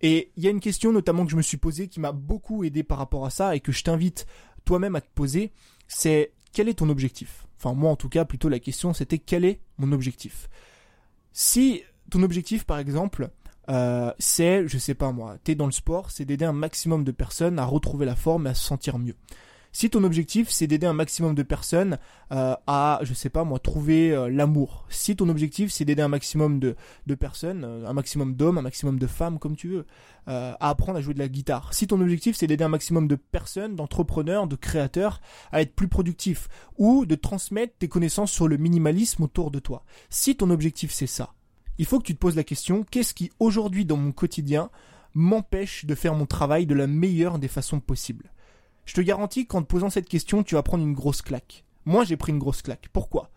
Et 0.02 0.32
il 0.37 0.42
y 0.42 0.46
a 0.46 0.50
une 0.50 0.60
question 0.60 0.92
notamment 0.92 1.25
que 1.25 1.31
je 1.31 1.37
me 1.37 1.42
suis 1.42 1.56
posée 1.56 1.88
qui 1.88 2.00
m'a 2.00 2.12
beaucoup 2.12 2.64
aidé 2.64 2.82
par 2.82 2.98
rapport 2.98 3.25
à 3.25 3.31
ça 3.31 3.54
et 3.54 3.60
que 3.60 3.72
je 3.72 3.84
t'invite 3.84 4.26
toi-même 4.64 4.96
à 4.96 5.00
te 5.00 5.08
poser, 5.14 5.52
c'est 5.88 6.32
quel 6.52 6.69
est 6.69 6.75
ton 6.75 6.88
objectif? 6.88 7.46
Enfin 7.56 7.75
moi 7.75 7.90
en 7.90 7.96
tout 7.96 8.08
cas 8.08 8.25
plutôt 8.25 8.48
la 8.48 8.58
question 8.58 8.92
c'était 8.92 9.19
quel 9.19 9.44
est 9.44 9.60
mon 9.78 9.92
objectif? 9.92 10.48
Si 11.32 11.82
ton 12.10 12.22
objectif, 12.22 12.64
par 12.64 12.78
exemple, 12.78 13.30
euh, 13.70 14.12
c'est, 14.18 14.66
je 14.66 14.78
sais 14.78 14.94
pas 14.94 15.12
moi, 15.12 15.36
t'es 15.44 15.54
dans 15.54 15.66
le 15.66 15.72
sport, 15.72 16.10
c'est 16.10 16.24
d'aider 16.24 16.44
un 16.44 16.52
maximum 16.52 17.04
de 17.04 17.12
personnes 17.12 17.58
à 17.58 17.64
retrouver 17.64 18.06
la 18.06 18.16
forme 18.16 18.46
et 18.46 18.50
à 18.50 18.54
se 18.54 18.64
sentir 18.64 18.98
mieux. 18.98 19.14
Si 19.72 19.88
ton 19.88 20.02
objectif 20.02 20.50
c'est 20.50 20.66
d'aider 20.66 20.88
un 20.88 20.92
maximum 20.92 21.36
de 21.36 21.44
personnes 21.44 21.98
euh, 22.32 22.56
à, 22.66 22.98
je 23.02 23.14
sais 23.14 23.30
pas 23.30 23.44
moi, 23.44 23.60
trouver 23.60 24.10
euh, 24.10 24.28
l'amour. 24.28 24.84
Si 24.88 25.14
ton 25.14 25.28
objectif 25.28 25.70
c'est 25.70 25.84
d'aider 25.84 26.02
un 26.02 26.08
maximum 26.08 26.58
de, 26.58 26.74
de 27.06 27.14
personnes, 27.14 27.64
un 27.64 27.92
maximum 27.92 28.34
d'hommes, 28.34 28.58
un 28.58 28.62
maximum 28.62 28.98
de 28.98 29.06
femmes, 29.06 29.38
comme 29.38 29.54
tu 29.54 29.68
veux, 29.68 29.86
à 30.26 30.68
apprendre 30.68 30.98
à 30.98 31.00
jouer 31.00 31.14
de 31.14 31.20
la 31.20 31.28
guitare. 31.28 31.72
Si 31.72 31.86
ton 31.86 32.00
objectif 32.00 32.36
c'est 32.36 32.48
d'aider 32.48 32.64
un 32.64 32.68
maximum 32.68 33.06
de 33.06 33.14
personnes, 33.14 33.76
d'entrepreneurs, 33.76 34.48
de 34.48 34.56
créateurs 34.56 35.20
à 35.52 35.62
être 35.62 35.76
plus 35.76 35.88
productifs 35.88 36.48
ou 36.76 37.06
de 37.06 37.14
transmettre 37.14 37.74
tes 37.78 37.88
connaissances 37.88 38.32
sur 38.32 38.48
le 38.48 38.56
minimalisme 38.56 39.22
autour 39.22 39.52
de 39.52 39.60
toi. 39.60 39.84
Si 40.08 40.36
ton 40.36 40.50
objectif 40.50 40.90
c'est 40.90 41.06
ça, 41.06 41.34
il 41.80 41.86
faut 41.86 41.98
que 41.98 42.04
tu 42.04 42.14
te 42.14 42.20
poses 42.20 42.36
la 42.36 42.44
question, 42.44 42.84
qu'est-ce 42.90 43.14
qui 43.14 43.30
aujourd'hui 43.38 43.86
dans 43.86 43.96
mon 43.96 44.12
quotidien 44.12 44.68
m'empêche 45.14 45.86
de 45.86 45.94
faire 45.94 46.14
mon 46.14 46.26
travail 46.26 46.66
de 46.66 46.74
la 46.74 46.86
meilleure 46.86 47.38
des 47.38 47.48
façons 47.48 47.80
possibles? 47.80 48.30
Je 48.84 48.92
te 48.92 49.00
garantis 49.00 49.46
qu'en 49.46 49.62
te 49.62 49.66
posant 49.66 49.88
cette 49.88 50.06
question, 50.06 50.42
tu 50.42 50.56
vas 50.56 50.62
prendre 50.62 50.84
une 50.84 50.92
grosse 50.92 51.22
claque. 51.22 51.64
Moi, 51.86 52.04
j'ai 52.04 52.18
pris 52.18 52.32
une 52.32 52.38
grosse 52.38 52.60
claque. 52.60 52.90
Pourquoi? 52.92 53.30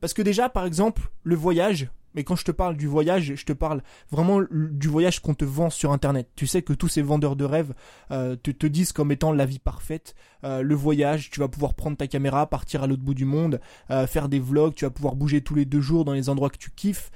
Parce 0.00 0.14
que 0.14 0.22
déjà, 0.22 0.48
par 0.48 0.64
exemple, 0.64 1.10
le 1.24 1.34
voyage, 1.34 1.90
mais 2.14 2.24
quand 2.24 2.36
je 2.36 2.44
te 2.44 2.50
parle 2.50 2.76
du 2.76 2.86
voyage, 2.86 3.34
je 3.34 3.44
te 3.44 3.52
parle 3.52 3.82
vraiment 4.10 4.40
du 4.50 4.88
voyage 4.88 5.20
qu'on 5.20 5.34
te 5.34 5.44
vend 5.44 5.70
sur 5.70 5.92
Internet. 5.92 6.28
Tu 6.34 6.46
sais 6.46 6.62
que 6.62 6.72
tous 6.72 6.88
ces 6.88 7.02
vendeurs 7.02 7.36
de 7.36 7.44
rêves 7.44 7.72
euh, 8.10 8.36
te, 8.36 8.66
disent 8.66 8.92
comme 8.92 9.12
étant 9.12 9.32
la 9.32 9.46
vie 9.46 9.58
parfaite. 9.58 10.14
Euh, 10.44 10.62
le 10.62 10.74
voyage, 10.74 11.30
tu 11.30 11.40
vas 11.40 11.48
pouvoir 11.48 11.74
prendre 11.74 11.96
ta 11.96 12.06
caméra, 12.06 12.46
partir 12.46 12.82
à 12.82 12.86
l'autre 12.86 13.02
bout 13.02 13.14
du 13.14 13.24
monde, 13.24 13.60
euh, 13.90 14.06
faire 14.06 14.28
des 14.28 14.40
vlogs, 14.40 14.74
tu 14.74 14.84
vas 14.84 14.90
pouvoir 14.90 15.14
bouger 15.14 15.40
tous 15.40 15.54
les 15.54 15.64
deux 15.64 15.80
jours 15.80 16.04
dans 16.04 16.12
les 16.12 16.28
endroits 16.28 16.50
que 16.50 16.58
tu 16.58 16.70
kiffes. 16.70 17.10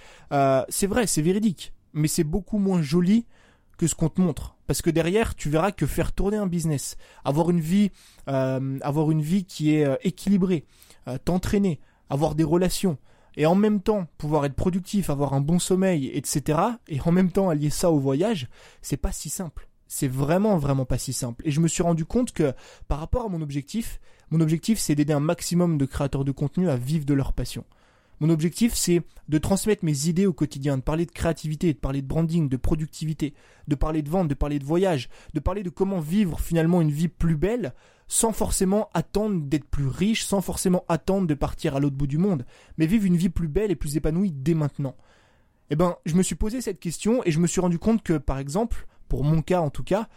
c'est 0.69 0.87
vrai, 0.87 1.07
c'est 1.07 1.23
véridique, 1.23 1.73
mais 1.93 2.09
c'est 2.09 2.25
beaucoup 2.25 2.59
moins 2.59 2.83
joli 2.83 3.27
que 3.77 3.87
ce 3.87 3.95
qu'on 3.95 4.09
te 4.09 4.21
montre. 4.21 4.57
Parce 4.67 4.81
que 4.81 4.91
derrière, 4.91 5.35
tu 5.35 5.51
verras 5.51 5.73
que 5.73 5.87
faire 5.87 6.13
tourner 6.13 6.37
un 6.37 6.47
business, 6.47 6.97
avoir 7.25 7.51
une 7.51 7.61
vie, 7.61 7.91
avoir 8.27 9.11
une 9.11 9.21
vie 9.21 9.45
qui 9.45 9.75
est 9.75 9.87
équilibrée, 10.03 10.65
t'entraîner, 11.25 11.81
avoir 12.09 12.35
des 12.35 12.45
relations, 12.45 12.99
et 13.37 13.47
en 13.47 13.55
même 13.55 13.81
temps 13.81 14.07
pouvoir 14.19 14.45
être 14.45 14.55
productif, 14.55 15.11
avoir 15.11 15.35
un 15.35 15.41
bon 15.41 15.59
sommeil, 15.59 16.11
etc. 16.15 16.59
Et 16.89 17.01
en 17.01 17.13
même 17.13 17.31
temps 17.31 17.49
allier 17.49 17.71
ça 17.71 17.91
au 17.91 17.99
voyage, 17.99 18.49
c'est 18.83 18.97
pas 18.97 19.13
si 19.13 19.31
simple. 19.31 19.69
C'est 19.87 20.09
vraiment 20.09 20.57
vraiment 20.57 20.85
pas 20.85 20.99
si 20.99 21.13
simple. 21.13 21.47
Et 21.47 21.51
je 21.51 21.61
me 21.61 21.69
suis 21.69 21.83
rendu 21.83 22.05
compte 22.05 22.33
que 22.33 22.53
par 22.89 22.99
rapport 22.99 23.27
à 23.27 23.29
mon 23.29 23.43
objectif, 23.43 24.01
mon 24.31 24.41
objectif 24.41 24.79
c'est 24.79 24.95
d'aider 24.95 25.13
un 25.13 25.21
maximum 25.21 25.79
de 25.79 25.85
créateurs 25.85 26.25
de 26.25 26.33
contenu 26.33 26.69
à 26.69 26.77
vivre 26.77 27.05
de 27.05 27.15
leur 27.15 27.33
passion. 27.33 27.65
Mon 28.21 28.31
objectif, 28.31 28.75
c'est 28.75 29.03
de 29.29 29.39
transmettre 29.39 29.85
mes 29.85 30.07
idées 30.07 30.27
au 30.27 30.33
quotidien, 30.33 30.77
de 30.77 30.83
parler 30.83 31.05
de 31.05 31.11
créativité, 31.11 31.73
de 31.73 31.79
parler 31.79 32.01
de 32.01 32.07
branding, 32.07 32.49
de 32.49 32.57
productivité, 32.57 33.35
de 33.67 33.75
parler 33.75 34.03
de 34.03 34.11
vente, 34.11 34.29
de 34.29 34.35
parler 34.35 34.59
de 34.59 34.65
voyage, 34.65 35.09
de 35.35 35.41
parler 35.41 35.63
de 35.63 35.71
comment 35.71 36.01
vivre 36.01 36.41
finalement 36.41 36.81
une 36.81 36.91
vie 36.91 37.09
plus 37.09 37.37
belle 37.37 37.75
sans 38.07 38.33
forcément 38.33 38.89
attendre 38.95 39.41
d'être 39.43 39.67
plus 39.67 39.87
riche, 39.87 40.25
sans 40.25 40.41
forcément 40.41 40.85
attendre 40.89 41.27
de 41.27 41.35
partir 41.35 41.77
à 41.77 41.81
l'autre 41.81 41.97
bout 41.97 42.07
du 42.07 42.19
monde, 42.19 42.45
mais 42.77 42.87
vivre 42.87 43.07
une 43.07 43.17
vie 43.17 43.29
plus 43.29 43.49
belle 43.49 43.71
et 43.71 43.77
plus 43.77 43.97
épanouie 43.97 44.33
dès 44.33 44.55
maintenant. 44.55 44.97
Eh 45.71 45.77
ben, 45.77 45.97
je 46.05 46.15
me 46.15 46.23
suis 46.23 46.35
posé 46.35 46.61
cette 46.61 46.81
question 46.81 47.23
et 47.25 47.31
je 47.31 47.41
me 47.41 47.47
suis 47.47 47.61
rendu 47.61 47.79
compte 47.79 48.03
que, 48.03 48.19
par 48.19 48.39
exemple, 48.39 48.87
pour 49.09 49.25
mon 49.25 49.43
cas 49.43 49.61
en 49.61 49.71
tout 49.71 49.85
cas, 49.85 50.09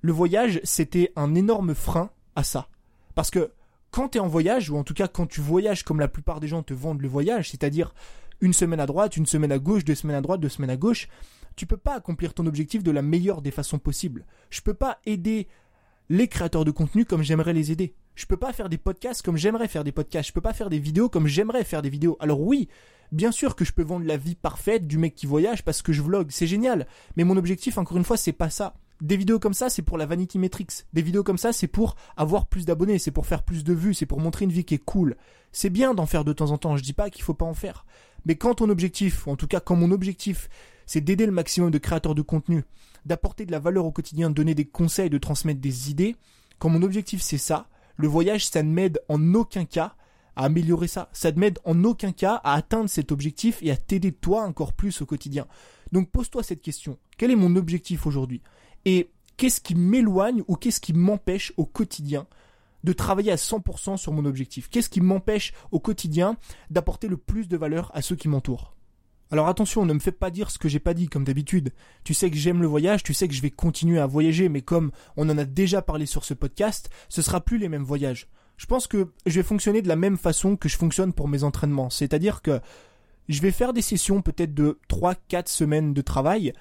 le 0.00 0.12
voyage, 0.12 0.60
c'était 0.64 1.12
un 1.16 1.34
énorme 1.34 1.74
frein 1.74 2.10
à 2.34 2.42
ça. 2.42 2.68
Parce 3.14 3.30
que 3.30 3.52
quand 3.90 4.10
tu 4.10 4.18
es 4.18 4.20
en 4.20 4.28
voyage, 4.28 4.70
ou 4.70 4.76
en 4.76 4.84
tout 4.84 4.94
cas 4.94 5.08
quand 5.08 5.26
tu 5.26 5.40
voyages 5.40 5.84
comme 5.84 6.00
la 6.00 6.08
plupart 6.08 6.40
des 6.40 6.48
gens 6.48 6.62
te 6.62 6.74
vendent 6.74 7.00
le 7.00 7.08
voyage, 7.08 7.50
c'est-à-dire 7.50 7.94
une 8.40 8.52
semaine 8.52 8.80
à 8.80 8.86
droite, 8.86 9.16
une 9.16 9.26
semaine 9.26 9.52
à 9.52 9.58
gauche, 9.58 9.84
deux 9.84 9.94
semaines 9.94 10.16
à 10.16 10.20
droite, 10.20 10.40
deux 10.40 10.48
semaines 10.48 10.70
à 10.70 10.76
gauche, 10.76 11.08
tu 11.56 11.66
peux 11.66 11.78
pas 11.78 11.94
accomplir 11.94 12.34
ton 12.34 12.46
objectif 12.46 12.82
de 12.82 12.90
la 12.90 13.00
meilleure 13.00 13.40
des 13.40 13.50
façons 13.50 13.78
possibles. 13.78 14.26
Je 14.50 14.60
peux 14.60 14.74
pas 14.74 14.98
aider 15.06 15.48
les 16.08 16.28
créateurs 16.28 16.64
de 16.64 16.70
contenu 16.70 17.04
comme 17.04 17.22
j'aimerais 17.22 17.52
les 17.52 17.72
aider. 17.72 17.94
Je 18.14 18.26
peux 18.26 18.36
pas 18.36 18.52
faire 18.52 18.68
des 18.68 18.78
podcasts 18.78 19.22
comme 19.22 19.36
j'aimerais 19.36 19.68
faire 19.68 19.84
des 19.84 19.92
podcasts. 19.92 20.28
Je 20.28 20.32
peux 20.32 20.40
pas 20.40 20.52
faire 20.52 20.70
des 20.70 20.78
vidéos 20.78 21.08
comme 21.08 21.26
j'aimerais 21.26 21.64
faire 21.64 21.82
des 21.82 21.90
vidéos. 21.90 22.16
Alors 22.20 22.40
oui, 22.40 22.68
bien 23.12 23.32
sûr 23.32 23.56
que 23.56 23.64
je 23.64 23.72
peux 23.72 23.82
vendre 23.82 24.06
la 24.06 24.16
vie 24.16 24.34
parfaite 24.34 24.86
du 24.86 24.98
mec 24.98 25.14
qui 25.14 25.26
voyage 25.26 25.64
parce 25.64 25.82
que 25.82 25.92
je 25.92 26.02
vlog, 26.02 26.28
c'est 26.30 26.46
génial. 26.46 26.86
Mais 27.16 27.24
mon 27.24 27.36
objectif, 27.36 27.78
encore 27.78 27.96
une 27.96 28.04
fois, 28.04 28.16
c'est 28.16 28.32
pas 28.32 28.50
ça. 28.50 28.74
Des 29.02 29.18
vidéos 29.18 29.38
comme 29.38 29.52
ça, 29.52 29.68
c'est 29.68 29.82
pour 29.82 29.98
la 29.98 30.06
vanity 30.06 30.38
metrics. 30.38 30.86
Des 30.94 31.02
vidéos 31.02 31.22
comme 31.22 31.36
ça, 31.36 31.52
c'est 31.52 31.66
pour 31.66 31.96
avoir 32.16 32.46
plus 32.46 32.64
d'abonnés, 32.64 32.98
c'est 32.98 33.10
pour 33.10 33.26
faire 33.26 33.42
plus 33.42 33.62
de 33.62 33.74
vues, 33.74 33.92
c'est 33.92 34.06
pour 34.06 34.20
montrer 34.20 34.46
une 34.46 34.52
vie 34.52 34.64
qui 34.64 34.74
est 34.74 34.84
cool. 34.84 35.16
C'est 35.52 35.68
bien 35.68 35.92
d'en 35.92 36.06
faire 36.06 36.24
de 36.24 36.32
temps 36.32 36.50
en 36.50 36.58
temps, 36.58 36.76
je 36.76 36.82
dis 36.82 36.94
pas 36.94 37.10
qu'il 37.10 37.22
faut 37.22 37.34
pas 37.34 37.44
en 37.44 37.52
faire. 37.52 37.84
Mais 38.24 38.36
quand 38.36 38.54
ton 38.54 38.70
objectif, 38.70 39.28
en 39.28 39.36
tout 39.36 39.46
cas 39.46 39.60
quand 39.60 39.76
mon 39.76 39.90
objectif, 39.90 40.48
c'est 40.86 41.00
d'aider 41.00 41.26
le 41.26 41.32
maximum 41.32 41.70
de 41.70 41.78
créateurs 41.78 42.14
de 42.14 42.22
contenu, 42.22 42.64
d'apporter 43.04 43.46
de 43.46 43.52
la 43.52 43.58
valeur 43.58 43.84
au 43.84 43.92
quotidien, 43.92 44.30
de 44.30 44.34
donner 44.34 44.54
des 44.54 44.64
conseils, 44.64 45.10
de 45.10 45.18
transmettre 45.18 45.60
des 45.60 45.90
idées. 45.90 46.16
Quand 46.58 46.68
mon 46.68 46.82
objectif 46.82 47.20
c'est 47.20 47.38
ça, 47.38 47.68
le 47.96 48.08
voyage 48.08 48.46
ça 48.46 48.62
ne 48.62 48.70
m'aide 48.70 49.00
en 49.08 49.34
aucun 49.34 49.64
cas 49.64 49.94
à 50.36 50.44
améliorer 50.44 50.86
ça. 50.86 51.08
Ça 51.12 51.32
ne 51.32 51.38
m'aide 51.38 51.58
en 51.64 51.82
aucun 51.84 52.12
cas 52.12 52.40
à 52.44 52.54
atteindre 52.54 52.88
cet 52.88 53.10
objectif 53.10 53.58
et 53.62 53.70
à 53.70 53.76
t'aider 53.76 54.12
toi 54.12 54.42
encore 54.42 54.74
plus 54.74 55.00
au 55.00 55.06
quotidien. 55.06 55.46
Donc 55.92 56.10
pose-toi 56.10 56.42
cette 56.42 56.62
question. 56.62 56.98
Quel 57.16 57.30
est 57.30 57.36
mon 57.36 57.56
objectif 57.56 58.06
aujourd'hui? 58.06 58.42
Et 58.84 59.10
qu'est-ce 59.36 59.60
qui 59.60 59.74
m'éloigne 59.74 60.42
ou 60.46 60.56
qu'est-ce 60.56 60.80
qui 60.80 60.92
m'empêche 60.92 61.52
au 61.56 61.64
quotidien 61.64 62.26
de 62.84 62.92
travailler 62.92 63.32
à 63.32 63.36
100% 63.36 63.96
sur 63.96 64.12
mon 64.12 64.24
objectif? 64.24 64.68
Qu'est-ce 64.68 64.90
qui 64.90 65.00
m'empêche 65.00 65.52
au 65.72 65.80
quotidien 65.80 66.36
d'apporter 66.70 67.08
le 67.08 67.16
plus 67.16 67.48
de 67.48 67.56
valeur 67.56 67.90
à 67.94 68.02
ceux 68.02 68.16
qui 68.16 68.28
m'entourent? 68.28 68.75
Alors 69.32 69.48
attention, 69.48 69.84
ne 69.84 69.92
me 69.92 69.98
fais 69.98 70.12
pas 70.12 70.30
dire 70.30 70.50
ce 70.50 70.58
que 70.58 70.68
j'ai 70.68 70.78
pas 70.78 70.94
dit 70.94 71.08
comme 71.08 71.24
d'habitude. 71.24 71.72
Tu 72.04 72.14
sais 72.14 72.30
que 72.30 72.36
j'aime 72.36 72.60
le 72.60 72.68
voyage, 72.68 73.02
tu 73.02 73.12
sais 73.12 73.26
que 73.26 73.34
je 73.34 73.42
vais 73.42 73.50
continuer 73.50 73.98
à 73.98 74.06
voyager, 74.06 74.48
mais 74.48 74.62
comme 74.62 74.92
on 75.16 75.28
en 75.28 75.38
a 75.38 75.44
déjà 75.44 75.82
parlé 75.82 76.06
sur 76.06 76.24
ce 76.24 76.34
podcast, 76.34 76.90
ce 77.08 77.22
sera 77.22 77.40
plus 77.40 77.58
les 77.58 77.68
mêmes 77.68 77.82
voyages. 77.82 78.28
Je 78.56 78.66
pense 78.66 78.86
que 78.86 79.08
je 79.26 79.34
vais 79.34 79.42
fonctionner 79.42 79.82
de 79.82 79.88
la 79.88 79.96
même 79.96 80.16
façon 80.16 80.56
que 80.56 80.68
je 80.68 80.76
fonctionne 80.76 81.12
pour 81.12 81.28
mes 81.28 81.42
entraînements, 81.42 81.90
c'est-à-dire 81.90 82.40
que 82.40 82.60
je 83.28 83.40
vais 83.40 83.50
faire 83.50 83.72
des 83.72 83.82
sessions 83.82 84.22
peut-être 84.22 84.54
de 84.54 84.78
3-4 84.88 85.48
semaines 85.48 85.92
de 85.92 86.02
travail, 86.02 86.52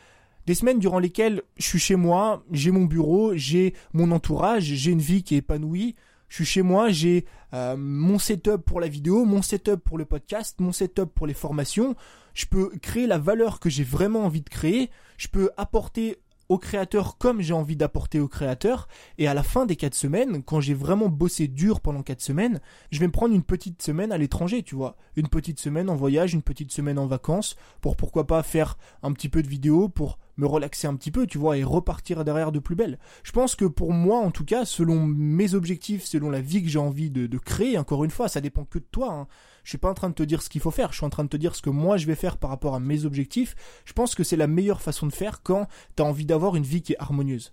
Des 0.47 0.53
semaines 0.55 0.79
durant 0.79 0.99
lesquelles 0.99 1.41
je 1.57 1.65
suis 1.65 1.79
chez 1.79 1.95
moi, 1.95 2.43
j'ai 2.51 2.69
mon 2.69 2.85
bureau, 2.85 3.35
j'ai 3.35 3.73
mon 3.93 4.11
entourage, 4.11 4.63
j'ai 4.63 4.91
une 4.91 5.01
vie 5.01 5.23
qui 5.23 5.33
est 5.33 5.39
épanouie. 5.39 5.95
Je 6.29 6.35
suis 6.35 6.45
chez 6.45 6.61
moi, 6.61 6.89
j'ai 6.89 7.25
euh, 7.53 7.75
mon 7.77 8.19
setup 8.19 8.57
pour 8.65 8.79
la 8.79 8.87
vidéo, 8.87 9.25
mon 9.25 9.41
setup 9.41 9.77
pour 9.77 9.97
le 9.97 10.05
podcast, 10.05 10.59
mon 10.59 10.71
setup 10.71 11.05
pour 11.13 11.27
les 11.27 11.33
formations. 11.33 11.95
Je 12.33 12.45
peux 12.45 12.69
créer 12.81 13.07
la 13.07 13.17
valeur 13.17 13.59
que 13.59 13.69
j'ai 13.69 13.83
vraiment 13.83 14.25
envie 14.25 14.41
de 14.41 14.49
créer. 14.49 14.89
Je 15.17 15.27
peux 15.27 15.49
apporter 15.57 16.17
au 16.49 16.57
créateur 16.57 17.17
comme 17.17 17.41
j'ai 17.41 17.53
envie 17.53 17.75
d'apporter 17.75 18.19
au 18.19 18.27
créateur. 18.27 18.87
Et 19.17 19.27
à 19.27 19.33
la 19.33 19.43
fin 19.43 19.65
des 19.65 19.75
quatre 19.75 19.95
semaines, 19.95 20.43
quand 20.43 20.59
j'ai 20.59 20.73
vraiment 20.73 21.09
bossé 21.09 21.47
dur 21.47 21.81
pendant 21.81 22.03
quatre 22.03 22.21
semaines, 22.21 22.59
je 22.91 22.99
vais 22.99 23.07
me 23.07 23.11
prendre 23.11 23.33
une 23.33 23.43
petite 23.43 23.81
semaine 23.81 24.11
à 24.11 24.17
l'étranger, 24.17 24.63
tu 24.63 24.75
vois. 24.75 24.97
Une 25.15 25.27
petite 25.27 25.59
semaine 25.59 25.89
en 25.89 25.95
voyage, 25.95 26.33
une 26.33 26.43
petite 26.43 26.71
semaine 26.71 26.99
en 26.99 27.07
vacances, 27.07 27.55
pour 27.81 27.95
pourquoi 27.95 28.27
pas 28.27 28.43
faire 28.43 28.77
un 29.01 29.11
petit 29.13 29.29
peu 29.29 29.41
de 29.41 29.47
vidéo, 29.47 29.89
pour 29.89 30.19
me 30.37 30.45
relaxer 30.45 30.87
un 30.87 30.95
petit 30.95 31.11
peu, 31.11 31.27
tu 31.27 31.37
vois, 31.37 31.57
et 31.57 31.63
repartir 31.63 32.23
derrière 32.25 32.51
de 32.51 32.59
plus 32.59 32.75
belle. 32.75 32.99
Je 33.23 33.31
pense 33.31 33.55
que 33.55 33.65
pour 33.65 33.93
moi, 33.93 34.19
en 34.19 34.31
tout 34.31 34.45
cas, 34.45 34.65
selon 34.65 35.05
mes 35.05 35.53
objectifs, 35.53 36.05
selon 36.05 36.29
la 36.29 36.41
vie 36.41 36.61
que 36.61 36.69
j'ai 36.69 36.79
envie 36.79 37.09
de, 37.09 37.37
créer, 37.37 37.77
encore 37.77 38.03
une 38.03 38.11
fois, 38.11 38.27
ça 38.27 38.41
dépend 38.41 38.65
que 38.65 38.79
de 38.79 38.85
toi. 38.91 39.11
Hein. 39.11 39.27
Je 39.63 39.69
suis 39.69 39.77
pas 39.77 39.89
en 39.89 39.93
train 39.93 40.09
de 40.09 40.15
te 40.15 40.23
dire 40.23 40.41
ce 40.41 40.49
qu'il 40.49 40.61
faut 40.61 40.71
faire, 40.71 40.91
je 40.91 40.97
suis 40.97 41.05
en 41.05 41.09
train 41.09 41.23
de 41.23 41.29
te 41.29 41.37
dire 41.37 41.55
ce 41.55 41.61
que 41.61 41.69
moi 41.69 41.97
je 41.97 42.05
vais 42.05 42.15
faire 42.15 42.37
par 42.37 42.49
rapport 42.49 42.75
à 42.75 42.79
mes 42.79 43.05
objectifs. 43.05 43.55
Je 43.85 43.93
pense 43.93 44.15
que 44.15 44.23
c'est 44.23 44.37
la 44.37 44.47
meilleure 44.47 44.81
façon 44.81 45.07
de 45.07 45.13
faire 45.13 45.41
quand 45.41 45.67
tu 45.95 46.03
as 46.03 46.05
envie 46.05 46.25
d'avoir 46.25 46.55
une 46.55 46.63
vie 46.63 46.81
qui 46.81 46.93
est 46.93 46.99
harmonieuse 46.99 47.51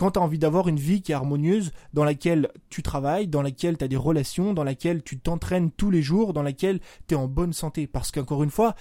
quand 0.00 0.12
tu 0.12 0.18
as 0.18 0.22
envie 0.22 0.38
d'avoir 0.38 0.66
une 0.66 0.78
vie 0.78 1.02
qui 1.02 1.12
est 1.12 1.14
harmonieuse, 1.14 1.72
dans 1.92 2.04
laquelle 2.04 2.48
tu 2.70 2.82
travailles, 2.82 3.28
dans 3.28 3.42
laquelle 3.42 3.76
tu 3.76 3.84
as 3.84 3.88
des 3.88 3.98
relations, 3.98 4.54
dans 4.54 4.64
laquelle 4.64 5.02
tu 5.02 5.18
t'entraînes 5.18 5.70
tous 5.70 5.90
les 5.90 6.00
jours, 6.00 6.32
dans 6.32 6.42
laquelle 6.42 6.80
tu 7.06 7.14
es 7.14 7.18
en 7.18 7.28
bonne 7.28 7.52
santé. 7.52 7.86
Parce 7.86 8.10
qu'encore 8.10 8.42
une 8.42 8.50
fois, 8.50 8.76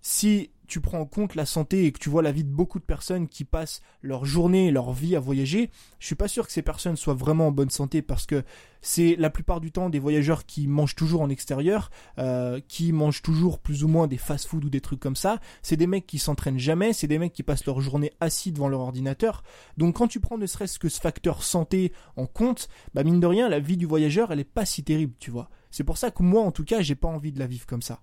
si 0.00 0.50
tu 0.68 0.80
prends 0.80 1.00
en 1.00 1.06
compte 1.06 1.34
la 1.34 1.46
santé 1.46 1.86
et 1.86 1.92
que 1.92 1.98
tu 1.98 2.10
vois 2.10 2.22
la 2.22 2.30
vie 2.30 2.44
de 2.44 2.50
beaucoup 2.50 2.78
de 2.78 2.84
personnes 2.84 3.26
qui 3.26 3.44
passent 3.44 3.80
leur 4.02 4.26
journée, 4.26 4.70
leur 4.70 4.92
vie 4.92 5.16
à 5.16 5.20
voyager, 5.20 5.70
je 5.98 6.06
suis 6.06 6.14
pas 6.14 6.28
sûr 6.28 6.46
que 6.46 6.52
ces 6.52 6.62
personnes 6.62 6.96
soient 6.96 7.14
vraiment 7.14 7.48
en 7.48 7.50
bonne 7.50 7.70
santé 7.70 8.02
parce 8.02 8.26
que 8.26 8.44
c'est 8.82 9.16
la 9.16 9.30
plupart 9.30 9.60
du 9.60 9.72
temps 9.72 9.88
des 9.88 9.98
voyageurs 9.98 10.44
qui 10.44 10.68
mangent 10.68 10.94
toujours 10.94 11.22
en 11.22 11.30
extérieur, 11.30 11.90
euh, 12.18 12.60
qui 12.68 12.92
mangent 12.92 13.22
toujours 13.22 13.58
plus 13.58 13.82
ou 13.82 13.88
moins 13.88 14.06
des 14.06 14.18
fast-food 14.18 14.66
ou 14.66 14.70
des 14.70 14.82
trucs 14.82 15.00
comme 15.00 15.16
ça. 15.16 15.40
C'est 15.62 15.76
des 15.76 15.86
mecs 15.86 16.06
qui 16.06 16.18
s'entraînent 16.18 16.58
jamais, 16.58 16.92
c'est 16.92 17.08
des 17.08 17.18
mecs 17.18 17.32
qui 17.32 17.42
passent 17.42 17.64
leur 17.64 17.80
journée 17.80 18.12
assis 18.20 18.52
devant 18.52 18.68
leur 18.68 18.80
ordinateur. 18.80 19.42
Donc 19.78 19.96
quand 19.96 20.06
tu 20.06 20.20
prends 20.20 20.38
ne 20.38 20.46
serait-ce 20.46 20.78
que 20.78 20.90
ce 20.90 21.00
facteur 21.00 21.42
santé 21.42 21.92
en 22.16 22.26
compte, 22.26 22.68
bah 22.94 23.04
mine 23.04 23.20
de 23.20 23.26
rien, 23.26 23.48
la 23.48 23.58
vie 23.58 23.78
du 23.78 23.86
voyageur, 23.86 24.32
elle 24.32 24.40
est 24.40 24.44
pas 24.44 24.66
si 24.66 24.84
terrible, 24.84 25.14
tu 25.18 25.30
vois. 25.30 25.48
C'est 25.70 25.84
pour 25.84 25.98
ça 25.98 26.10
que 26.10 26.22
moi, 26.22 26.42
en 26.42 26.52
tout 26.52 26.64
cas, 26.64 26.80
j'ai 26.82 26.94
pas 26.94 27.08
envie 27.08 27.32
de 27.32 27.38
la 27.38 27.46
vivre 27.46 27.66
comme 27.66 27.82
ça. 27.82 28.00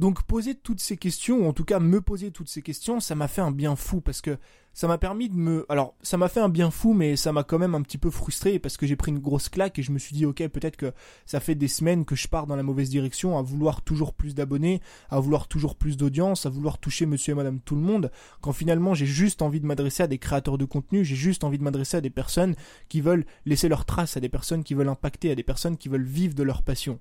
Donc 0.00 0.22
poser 0.22 0.54
toutes 0.54 0.80
ces 0.80 0.96
questions, 0.96 1.40
ou 1.40 1.46
en 1.46 1.52
tout 1.52 1.66
cas 1.66 1.78
me 1.78 2.00
poser 2.00 2.30
toutes 2.30 2.48
ces 2.48 2.62
questions, 2.62 3.00
ça 3.00 3.14
m'a 3.14 3.28
fait 3.28 3.42
un 3.42 3.50
bien 3.50 3.76
fou 3.76 4.00
parce 4.00 4.22
que 4.22 4.38
ça 4.72 4.88
m'a 4.88 4.96
permis 4.96 5.28
de 5.28 5.34
me... 5.34 5.66
Alors 5.68 5.94
ça 6.00 6.16
m'a 6.16 6.30
fait 6.30 6.40
un 6.40 6.48
bien 6.48 6.70
fou 6.70 6.94
mais 6.94 7.16
ça 7.16 7.32
m'a 7.32 7.44
quand 7.44 7.58
même 7.58 7.74
un 7.74 7.82
petit 7.82 7.98
peu 7.98 8.08
frustré 8.08 8.58
parce 8.58 8.78
que 8.78 8.86
j'ai 8.86 8.96
pris 8.96 9.10
une 9.12 9.18
grosse 9.18 9.50
claque 9.50 9.78
et 9.78 9.82
je 9.82 9.92
me 9.92 9.98
suis 9.98 10.16
dit 10.16 10.24
ok 10.24 10.48
peut-être 10.48 10.78
que 10.78 10.94
ça 11.26 11.38
fait 11.38 11.54
des 11.54 11.68
semaines 11.68 12.06
que 12.06 12.16
je 12.16 12.28
pars 12.28 12.46
dans 12.46 12.56
la 12.56 12.62
mauvaise 12.62 12.88
direction 12.88 13.36
à 13.36 13.42
vouloir 13.42 13.82
toujours 13.82 14.14
plus 14.14 14.34
d'abonnés, 14.34 14.80
à 15.10 15.20
vouloir 15.20 15.48
toujours 15.48 15.76
plus 15.76 15.98
d'audience, 15.98 16.46
à 16.46 16.48
vouloir 16.48 16.78
toucher 16.78 17.04
monsieur 17.04 17.32
et 17.32 17.36
madame 17.36 17.60
tout 17.60 17.74
le 17.74 17.82
monde, 17.82 18.10
quand 18.40 18.54
finalement 18.54 18.94
j'ai 18.94 19.04
juste 19.04 19.42
envie 19.42 19.60
de 19.60 19.66
m'adresser 19.66 20.04
à 20.04 20.06
des 20.06 20.16
créateurs 20.16 20.56
de 20.56 20.64
contenu, 20.64 21.04
j'ai 21.04 21.14
juste 21.14 21.44
envie 21.44 21.58
de 21.58 21.62
m'adresser 21.62 21.98
à 21.98 22.00
des 22.00 22.08
personnes 22.08 22.54
qui 22.88 23.02
veulent 23.02 23.26
laisser 23.44 23.68
leur 23.68 23.84
trace, 23.84 24.16
à 24.16 24.20
des 24.20 24.30
personnes 24.30 24.64
qui 24.64 24.72
veulent 24.72 24.88
impacter, 24.88 25.30
à 25.30 25.34
des 25.34 25.42
personnes 25.42 25.76
qui 25.76 25.90
veulent 25.90 26.04
vivre 26.04 26.34
de 26.34 26.42
leur 26.42 26.62
passion 26.62 27.00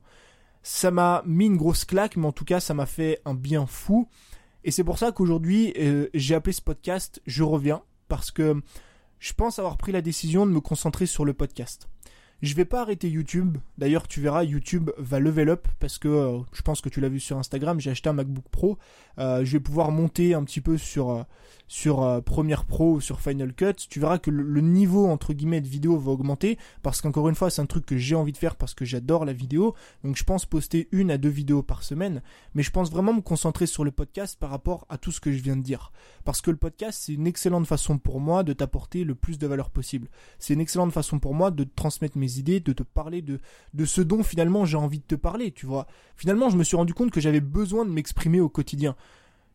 ça 0.64 0.92
m'a 0.92 1.24
mis 1.26 1.46
une 1.46 1.58
grosse 1.58 1.86
claque, 1.86 2.18
mais 2.18 2.28
en 2.28 2.32
tout 2.32 2.46
cas, 2.46 2.60
ça 2.60 2.74
m'a 2.74 2.86
fait 2.86 3.22
un 3.26 3.34
bien 3.34 3.66
fou. 3.66 4.08
Et 4.64 4.72
c'est 4.72 4.84
pour 4.84 4.98
ça 4.98 5.12
qu'aujourd'hui, 5.12 5.74
euh, 5.80 6.08
j'ai 6.14 6.36
appelé 6.36 6.54
ce 6.54 6.62
podcast 6.62 7.22
Je 7.26 7.44
reviens, 7.44 7.82
parce 8.08 8.32
que 8.32 8.62
je 9.20 9.34
pense 9.34 9.60
avoir 9.60 9.78
pris 9.78 9.92
la 9.92 10.02
décision 10.02 10.46
de 10.46 10.52
me 10.52 10.60
concentrer 10.60 11.06
sur 11.06 11.26
le 11.26 11.34
podcast. 11.34 11.88
Je 12.42 12.54
vais 12.56 12.66
pas 12.66 12.82
arrêter 12.82 13.10
YouTube. 13.10 13.58
D'ailleurs, 13.78 14.08
tu 14.08 14.22
verras, 14.22 14.44
YouTube 14.44 14.92
va 14.98 15.20
level 15.20 15.50
up 15.50 15.68
parce 15.80 15.98
que 15.98 16.08
euh, 16.08 16.40
je 16.54 16.62
pense 16.62 16.80
que 16.80 16.88
tu 16.88 17.02
l'as 17.02 17.10
vu 17.10 17.20
sur 17.20 17.38
Instagram. 17.38 17.82
J'ai 17.82 17.92
acheté 17.92 18.10
un 18.10 18.14
MacBook 18.14 18.48
Pro. 18.50 18.78
Euh, 19.18 19.44
je 19.44 19.52
vais 19.52 19.60
pouvoir 19.60 19.92
monter 19.92 20.34
un 20.34 20.44
petit 20.46 20.62
peu 20.62 20.78
sur 20.78 21.26
euh, 21.70 22.18
sur 22.20 22.24
Premiere 22.24 22.66
Pro 22.66 22.94
ou 22.94 23.02
sur 23.02 23.20
Final 23.20 23.54
Cut. 23.54 23.74
Tu 23.90 24.00
verras 24.00 24.18
que 24.18 24.32
le, 24.32 24.62
niveau 24.62 25.08
entre 25.08 25.34
guillemets 25.34 25.62
de 25.62 25.68
vidéo 25.68 25.98
va 25.98 26.12
augmenter 26.12 26.58
parce 26.82 27.02
qu'encore 27.02 27.30
une 27.30 27.36
fois, 27.36 27.50
c'est 27.50 27.62
un 27.62 27.66
truc 27.66 27.86
que 27.86 27.98
j'ai 27.98 28.16
envie 28.16 28.32
de 28.32 28.38
faire 28.38 28.56
parce 28.56 28.74
que 28.74 28.86
j'adore 28.86 29.26
la 29.26 29.34
vidéo. 29.34 29.76
Donc, 30.04 30.16
je 30.16 30.24
pense 30.24 30.46
poster 30.46 30.88
une 30.92 31.12
à 31.12 31.18
deux 31.18 31.30
vidéos 31.30 31.64
par 31.64 31.84
semaine. 31.84 32.22
Mais 32.54 32.64
je 32.64 32.72
pense 32.72 32.92
vraiment 32.92 33.14
me 33.14 33.22
concentrer 33.22 33.66
sur 33.66 33.84
le 33.84 33.92
podcast 33.92 34.38
par 34.40 34.50
rapport 34.50 34.86
à 34.90 34.98
tout 34.98 35.12
ce 35.12 35.20
que 35.20 35.32
je 35.32 35.42
viens 35.42 35.56
de 35.56 35.62
dire. 35.62 35.92
Parce 36.26 36.42
que 36.42 36.52
le 36.52 36.58
podcast, 36.58 37.02
c'est 37.04 37.14
une 37.14 37.28
excellente 37.28 37.68
façon 37.68 37.98
pour 37.98 38.20
moi 38.20 38.44
de 38.44 38.54
t'apporter 38.54 39.04
le 39.04 39.16
plus 39.16 39.38
de 39.38 39.48
valeur 39.48 39.70
possible. 39.70 40.10
C'est 40.38 40.54
une 40.54 40.62
excellente 40.62 40.92
façon 40.92 41.20
pour 41.20 41.34
moi 41.34 41.52
de 41.52 41.64
transmettre 41.64 42.18
mes 42.18 42.38
idées, 42.38 42.60
de 42.60 42.74
te 42.74 42.84
parler 42.84 43.22
de, 43.22 43.40
de 43.74 43.86
ce 43.86 44.02
dont 44.02 44.24
finalement 44.24 44.66
j'ai 44.66 44.78
envie 44.78 45.00
de 45.00 45.04
te 45.04 45.16
parler, 45.16 45.52
tu 45.52 45.66
vois. 45.66 45.88
Finalement, 46.16 46.50
je 46.50 46.58
me 46.58 46.64
suis 46.64 46.78
rendu 46.78 46.94
compte 46.94 47.12
que 47.12 47.22
j'avais 47.22 47.40
besoin 47.40 47.86
de 47.86 47.92
m'exprimer 47.92 48.40
au 48.42 48.50
quotidien. 48.50 48.96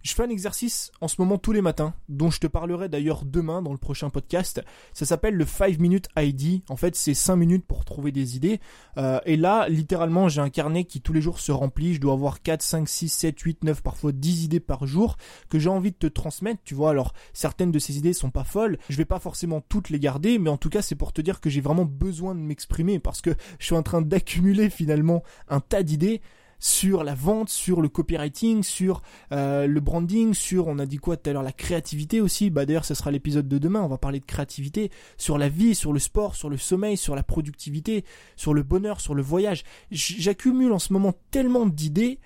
Je 0.04 0.12
fais 0.12 0.22
un 0.22 0.28
exercice 0.28 0.92
en 1.00 1.08
ce 1.08 1.16
moment 1.18 1.38
tous 1.38 1.52
les 1.52 1.62
matins, 1.62 1.94
dont 2.10 2.30
je 2.30 2.38
te 2.38 2.46
parlerai 2.46 2.90
d'ailleurs 2.90 3.24
demain 3.24 3.62
dans 3.62 3.72
le 3.72 3.78
prochain 3.78 4.10
podcast. 4.10 4.62
Ça 4.92 5.06
s'appelle 5.06 5.34
le 5.34 5.46
5 5.46 5.78
minutes 5.78 6.08
ID. 6.18 6.62
En 6.68 6.76
fait, 6.76 6.94
c'est 6.94 7.14
5 7.14 7.36
minutes 7.36 7.64
pour 7.64 7.86
trouver 7.86 8.12
des 8.12 8.36
idées. 8.36 8.60
Euh, 8.98 9.18
et 9.24 9.38
là, 9.38 9.66
littéralement, 9.70 10.28
j'ai 10.28 10.42
un 10.42 10.50
carnet 10.50 10.84
qui 10.84 11.00
tous 11.00 11.14
les 11.14 11.22
jours 11.22 11.40
se 11.40 11.52
remplit. 11.52 11.94
Je 11.94 12.02
dois 12.02 12.12
avoir 12.12 12.42
4, 12.42 12.60
5, 12.60 12.86
6, 12.86 13.08
7, 13.08 13.40
8, 13.40 13.64
9, 13.64 13.82
parfois 13.82 14.12
10 14.12 14.44
idées 14.44 14.60
par 14.60 14.86
jour 14.86 15.16
que 15.48 15.58
j'ai 15.58 15.70
envie 15.70 15.92
de 15.92 15.96
te 15.96 16.06
transmettre. 16.06 16.60
Tu 16.66 16.74
vois, 16.74 16.90
alors 16.90 17.14
certaines 17.32 17.72
de 17.72 17.78
ces 17.78 17.96
idées 17.96 18.12
sont 18.12 18.30
pas 18.30 18.44
folles. 18.44 18.76
Je 18.90 18.98
vais 18.98 19.06
pas 19.06 19.20
forcément 19.20 19.62
toutes 19.62 19.88
les 19.88 20.00
garder, 20.00 20.38
mais 20.38 20.50
en 20.50 20.58
tout 20.58 20.68
cas, 20.68 20.82
c'est 20.82 20.96
pour 20.96 21.14
te 21.14 21.22
dire 21.22 21.40
que 21.40 21.48
j'ai 21.48 21.62
vraiment 21.62 21.86
besoin 21.86 22.34
de 22.34 22.40
m'exprimer 22.40 22.98
parce 22.98 23.22
que 23.22 23.30
je 23.58 23.64
suis 23.64 23.74
en 23.74 23.82
train 23.82 24.02
d'accumuler 24.02 24.68
finalement 24.68 25.22
un 25.48 25.60
tas 25.60 25.82
d'idées 25.82 26.20
sur 26.64 27.04
la 27.04 27.14
vente, 27.14 27.50
sur 27.50 27.82
le 27.82 27.90
copywriting, 27.90 28.62
sur 28.62 29.02
euh, 29.32 29.66
le 29.66 29.80
branding, 29.80 30.32
sur, 30.32 30.66
on 30.66 30.78
a 30.78 30.86
dit 30.86 30.96
quoi 30.96 31.18
tout 31.18 31.28
à 31.28 31.34
l'heure, 31.34 31.42
la 31.42 31.52
créativité 31.52 32.22
aussi. 32.22 32.48
Bah 32.48 32.64
d'ailleurs, 32.64 32.86
ce 32.86 32.94
sera 32.94 33.10
l'épisode 33.10 33.46
de 33.46 33.58
demain. 33.58 33.82
On 33.82 33.88
va 33.88 33.98
parler 33.98 34.18
de 34.18 34.24
créativité, 34.24 34.90
sur 35.18 35.36
la 35.36 35.50
vie, 35.50 35.74
sur 35.74 35.92
le 35.92 35.98
sport, 35.98 36.34
sur 36.34 36.48
le 36.48 36.56
sommeil, 36.56 36.96
sur 36.96 37.14
la 37.14 37.22
productivité, 37.22 38.06
sur 38.34 38.54
le 38.54 38.62
bonheur, 38.62 39.02
sur 39.02 39.14
le 39.14 39.20
voyage. 39.20 39.62
J'accumule 39.90 40.72
en 40.72 40.78
ce 40.78 40.94
moment 40.94 41.12
tellement 41.30 41.66
d'idées, 41.66 42.18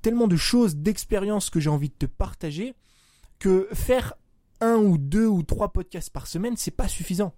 tellement 0.00 0.28
de 0.28 0.36
choses, 0.36 0.76
d'expériences 0.76 1.50
que 1.50 1.58
j'ai 1.58 1.70
envie 1.70 1.88
de 1.88 1.94
te 1.98 2.06
partager, 2.06 2.74
que 3.40 3.66
faire 3.72 4.14
un 4.60 4.76
ou 4.76 4.96
deux 4.96 5.26
ou 5.26 5.42
trois 5.42 5.72
podcasts 5.72 6.10
par 6.10 6.28
semaine, 6.28 6.54
c'est 6.56 6.70
pas 6.70 6.86
suffisant 6.86 7.34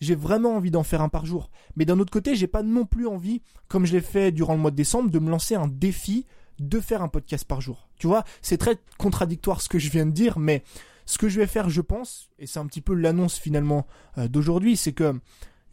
j'ai 0.00 0.14
vraiment 0.14 0.56
envie 0.56 0.70
d'en 0.70 0.82
faire 0.82 1.02
un 1.02 1.08
par 1.08 1.26
jour. 1.26 1.50
Mais 1.76 1.84
d'un 1.84 1.98
autre 1.98 2.12
côté, 2.12 2.34
j'ai 2.34 2.46
pas 2.46 2.62
non 2.62 2.84
plus 2.84 3.06
envie, 3.06 3.42
comme 3.68 3.86
je 3.86 3.92
l'ai 3.92 4.00
fait 4.00 4.32
durant 4.32 4.54
le 4.54 4.60
mois 4.60 4.70
de 4.70 4.76
décembre, 4.76 5.10
de 5.10 5.18
me 5.18 5.30
lancer 5.30 5.54
un 5.54 5.68
défi 5.68 6.26
de 6.58 6.80
faire 6.80 7.02
un 7.02 7.08
podcast 7.08 7.44
par 7.44 7.60
jour. 7.60 7.88
Tu 7.98 8.06
vois, 8.06 8.24
c'est 8.42 8.58
très 8.58 8.78
contradictoire 8.98 9.60
ce 9.60 9.68
que 9.68 9.78
je 9.78 9.90
viens 9.90 10.06
de 10.06 10.10
dire, 10.10 10.38
mais 10.38 10.62
ce 11.06 11.18
que 11.18 11.28
je 11.28 11.40
vais 11.40 11.46
faire, 11.46 11.70
je 11.70 11.80
pense, 11.80 12.30
et 12.38 12.46
c'est 12.46 12.58
un 12.58 12.66
petit 12.66 12.80
peu 12.80 12.94
l'annonce 12.94 13.38
finalement 13.38 13.86
euh, 14.18 14.28
d'aujourd'hui, 14.28 14.76
c'est 14.76 14.92
que 14.92 15.18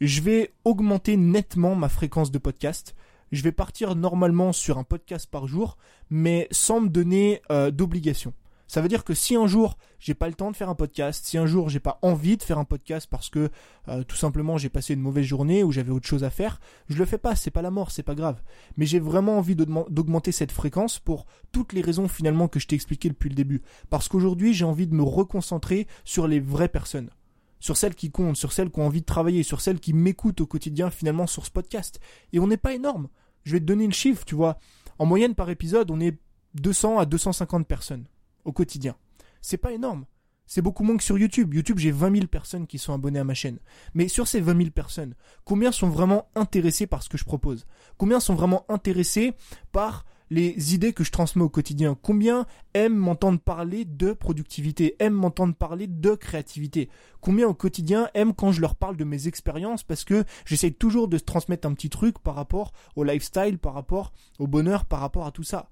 je 0.00 0.20
vais 0.20 0.52
augmenter 0.64 1.16
nettement 1.16 1.74
ma 1.74 1.88
fréquence 1.88 2.30
de 2.30 2.38
podcast. 2.38 2.94
Je 3.32 3.42
vais 3.42 3.52
partir 3.52 3.96
normalement 3.96 4.52
sur 4.52 4.78
un 4.78 4.84
podcast 4.84 5.28
par 5.28 5.46
jour, 5.46 5.76
mais 6.10 6.48
sans 6.50 6.80
me 6.80 6.88
donner 6.88 7.42
euh, 7.50 7.70
d'obligation. 7.70 8.32
Ça 8.68 8.80
veut 8.80 8.88
dire 8.88 9.04
que 9.04 9.14
si 9.14 9.36
un 9.36 9.46
jour 9.46 9.76
j'ai 9.98 10.14
pas 10.14 10.28
le 10.28 10.34
temps 10.34 10.50
de 10.50 10.56
faire 10.56 10.68
un 10.68 10.74
podcast, 10.74 11.24
si 11.24 11.38
un 11.38 11.46
jour 11.46 11.68
j'ai 11.68 11.80
pas 11.80 11.98
envie 12.02 12.36
de 12.36 12.42
faire 12.42 12.58
un 12.58 12.64
podcast 12.64 13.06
parce 13.10 13.30
que 13.30 13.50
euh, 13.88 14.02
tout 14.02 14.16
simplement 14.16 14.58
j'ai 14.58 14.68
passé 14.68 14.94
une 14.94 15.00
mauvaise 15.00 15.24
journée 15.24 15.62
ou 15.62 15.72
j'avais 15.72 15.92
autre 15.92 16.06
chose 16.06 16.24
à 16.24 16.30
faire, 16.30 16.60
je 16.88 16.98
le 16.98 17.04
fais 17.04 17.18
pas, 17.18 17.36
c'est 17.36 17.50
pas 17.50 17.62
la 17.62 17.70
mort, 17.70 17.90
c'est 17.90 18.02
pas 18.02 18.14
grave. 18.14 18.42
Mais 18.76 18.86
j'ai 18.86 18.98
vraiment 18.98 19.38
envie 19.38 19.56
d'augmenter 19.56 20.32
cette 20.32 20.52
fréquence 20.52 20.98
pour 20.98 21.26
toutes 21.52 21.72
les 21.72 21.80
raisons 21.80 22.08
finalement 22.08 22.48
que 22.48 22.60
je 22.60 22.66
t'ai 22.66 22.74
expliquées 22.74 23.08
depuis 23.08 23.28
le 23.28 23.34
début. 23.34 23.62
Parce 23.88 24.08
qu'aujourd'hui 24.08 24.52
j'ai 24.52 24.64
envie 24.64 24.86
de 24.86 24.94
me 24.94 25.02
reconcentrer 25.02 25.86
sur 26.04 26.26
les 26.26 26.40
vraies 26.40 26.68
personnes 26.68 27.10
sur 27.58 27.76
celles 27.76 27.94
qui 27.94 28.10
comptent, 28.10 28.36
sur 28.36 28.52
celles 28.52 28.70
qui 28.70 28.80
ont 28.80 28.86
envie 28.86 29.00
de 29.00 29.06
travailler, 29.06 29.42
sur 29.42 29.60
celles 29.62 29.80
qui 29.80 29.94
m'écoutent 29.94 30.42
au 30.42 30.46
quotidien 30.46 30.90
finalement 30.90 31.26
sur 31.26 31.46
ce 31.46 31.50
podcast. 31.50 31.98
Et 32.32 32.38
on 32.38 32.46
n'est 32.46 32.58
pas 32.58 32.74
énorme. 32.74 33.08
Je 33.44 33.52
vais 33.52 33.60
te 33.60 33.64
donner 33.64 33.86
le 33.86 33.92
chiffre, 33.92 34.24
tu 34.24 34.34
vois. 34.34 34.58
En 34.98 35.06
moyenne 35.06 35.34
par 35.34 35.48
épisode, 35.50 35.90
on 35.90 35.98
est 35.98 36.18
200 36.54 36.98
à 36.98 37.06
250 37.06 37.66
personnes 37.66 38.04
au 38.46 38.52
quotidien. 38.52 38.96
C'est 39.42 39.58
pas 39.58 39.72
énorme. 39.72 40.06
C'est 40.46 40.62
beaucoup 40.62 40.84
moins 40.84 40.96
que 40.96 41.02
sur 41.02 41.18
YouTube. 41.18 41.54
YouTube, 41.54 41.78
j'ai 41.78 41.90
20 41.90 42.14
000 42.14 42.26
personnes 42.28 42.66
qui 42.66 42.78
sont 42.78 42.94
abonnées 42.94 43.18
à 43.18 43.24
ma 43.24 43.34
chaîne. 43.34 43.58
Mais 43.94 44.08
sur 44.08 44.28
ces 44.28 44.40
20 44.40 44.56
000 44.56 44.70
personnes, 44.70 45.14
combien 45.44 45.72
sont 45.72 45.88
vraiment 45.88 46.28
intéressés 46.36 46.86
par 46.86 47.02
ce 47.02 47.08
que 47.08 47.18
je 47.18 47.24
propose? 47.24 47.66
Combien 47.98 48.20
sont 48.20 48.34
vraiment 48.34 48.64
intéressés 48.68 49.34
par 49.72 50.04
les 50.30 50.74
idées 50.74 50.92
que 50.92 51.02
je 51.02 51.10
transmets 51.10 51.42
au 51.42 51.48
quotidien? 51.48 51.96
Combien 52.00 52.46
aiment 52.74 52.94
m'entendre 52.94 53.40
parler 53.40 53.84
de 53.84 54.12
productivité? 54.12 54.94
Aiment 55.00 55.14
m'entendre 55.14 55.54
parler 55.54 55.88
de 55.88 56.14
créativité? 56.14 56.90
Combien 57.20 57.48
au 57.48 57.54
quotidien 57.54 58.08
aiment 58.14 58.34
quand 58.34 58.52
je 58.52 58.60
leur 58.60 58.76
parle 58.76 58.96
de 58.96 59.04
mes 59.04 59.26
expériences 59.26 59.82
Parce 59.82 60.04
que 60.04 60.24
j'essaye 60.44 60.74
toujours 60.74 61.08
de 61.08 61.18
transmettre 61.18 61.66
un 61.66 61.74
petit 61.74 61.90
truc 61.90 62.20
par 62.20 62.36
rapport 62.36 62.72
au 62.94 63.02
lifestyle, 63.02 63.58
par 63.58 63.74
rapport 63.74 64.12
au 64.38 64.46
bonheur, 64.46 64.84
par 64.84 65.00
rapport 65.00 65.26
à 65.26 65.32
tout 65.32 65.42
ça? 65.44 65.70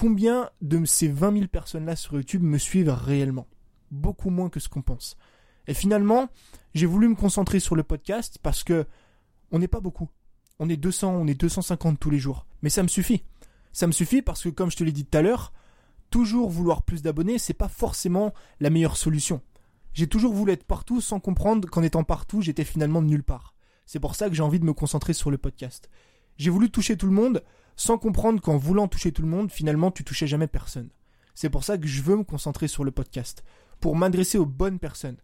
Combien 0.00 0.48
de 0.62 0.82
ces 0.86 1.08
20 1.08 1.32
000 1.34 1.46
personnes-là 1.48 1.94
sur 1.94 2.14
YouTube 2.14 2.42
me 2.42 2.56
suivent 2.56 2.88
réellement? 2.88 3.46
Beaucoup 3.90 4.30
moins 4.30 4.48
que 4.48 4.58
ce 4.58 4.70
qu'on 4.70 4.80
pense. 4.80 5.18
Et 5.66 5.74
finalement, 5.74 6.30
j'ai 6.72 6.86
voulu 6.86 7.06
me 7.06 7.14
concentrer 7.14 7.60
sur 7.60 7.76
le 7.76 7.82
podcast 7.82 8.38
parce 8.42 8.64
que 8.64 8.86
on 9.52 9.58
n'est 9.58 9.68
pas 9.68 9.80
beaucoup. 9.80 10.08
On 10.58 10.70
est 10.70 10.78
200, 10.78 11.12
on 11.12 11.26
est 11.26 11.38
250 11.38 12.00
tous 12.00 12.08
les 12.08 12.18
jours. 12.18 12.46
Mais 12.62 12.70
ça 12.70 12.82
me 12.82 12.88
suffit. 12.88 13.24
Ça 13.72 13.86
me 13.86 13.92
suffit 13.92 14.22
parce 14.22 14.42
que, 14.42 14.48
comme 14.48 14.70
je 14.70 14.76
te 14.78 14.84
l'ai 14.84 14.92
dit 14.92 15.04
tout 15.04 15.18
à 15.18 15.22
l'heure, 15.22 15.52
toujours 16.08 16.48
vouloir 16.48 16.82
plus 16.82 17.02
d'abonnés, 17.02 17.38
c'est 17.38 17.52
pas 17.52 17.68
forcément 17.68 18.32
la 18.58 18.70
meilleure 18.70 18.96
solution. 18.96 19.42
J'ai 19.92 20.06
toujours 20.06 20.32
voulu 20.32 20.52
être 20.52 20.64
partout 20.64 21.02
sans 21.02 21.20
comprendre 21.20 21.68
qu'en 21.68 21.82
étant 21.82 22.04
partout, 22.04 22.40
j'étais 22.40 22.64
finalement 22.64 23.02
de 23.02 23.08
nulle 23.08 23.22
part. 23.22 23.54
C'est 23.84 24.00
pour 24.00 24.14
ça 24.14 24.30
que 24.30 24.34
j'ai 24.34 24.42
envie 24.42 24.60
de 24.60 24.64
me 24.64 24.72
concentrer 24.72 25.12
sur 25.12 25.30
le 25.30 25.36
podcast. 25.36 25.90
J'ai 26.38 26.48
voulu 26.48 26.70
toucher 26.70 26.96
tout 26.96 27.06
le 27.06 27.12
monde 27.12 27.42
sans 27.80 27.96
comprendre 27.96 28.42
qu'en 28.42 28.58
voulant 28.58 28.88
toucher 28.88 29.10
tout 29.10 29.22
le 29.22 29.28
monde, 29.28 29.50
finalement, 29.50 29.90
tu 29.90 30.04
touchais 30.04 30.26
jamais 30.26 30.46
personne. 30.46 30.90
C'est 31.34 31.48
pour 31.48 31.64
ça 31.64 31.78
que 31.78 31.86
je 31.86 32.02
veux 32.02 32.16
me 32.16 32.24
concentrer 32.24 32.68
sur 32.68 32.84
le 32.84 32.90
podcast. 32.90 33.42
Pour 33.80 33.96
m'adresser 33.96 34.36
aux 34.36 34.44
bonnes 34.44 34.78
personnes. 34.78 35.16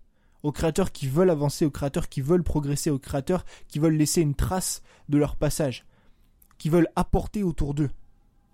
Aux 0.43 0.53
créateurs 0.53 0.91
qui 0.91 1.07
veulent 1.07 1.29
avancer, 1.29 1.67
aux 1.67 1.71
créateurs 1.71 2.09
qui 2.09 2.23
veulent 2.23 2.43
progresser, 2.43 2.89
aux 2.89 2.99
créateurs 2.99 3.45
qui 3.69 3.79
veulent 3.79 3.99
laisser 3.99 4.23
une 4.23 4.35
trace 4.35 4.81
de 5.11 5.19
leur 5.19 5.37
passage. 5.37 5.85
Qui 6.57 6.71
veulent 6.71 6.89
apporter 6.97 7.43
autour 7.43 7.75
d'eux 7.75 7.91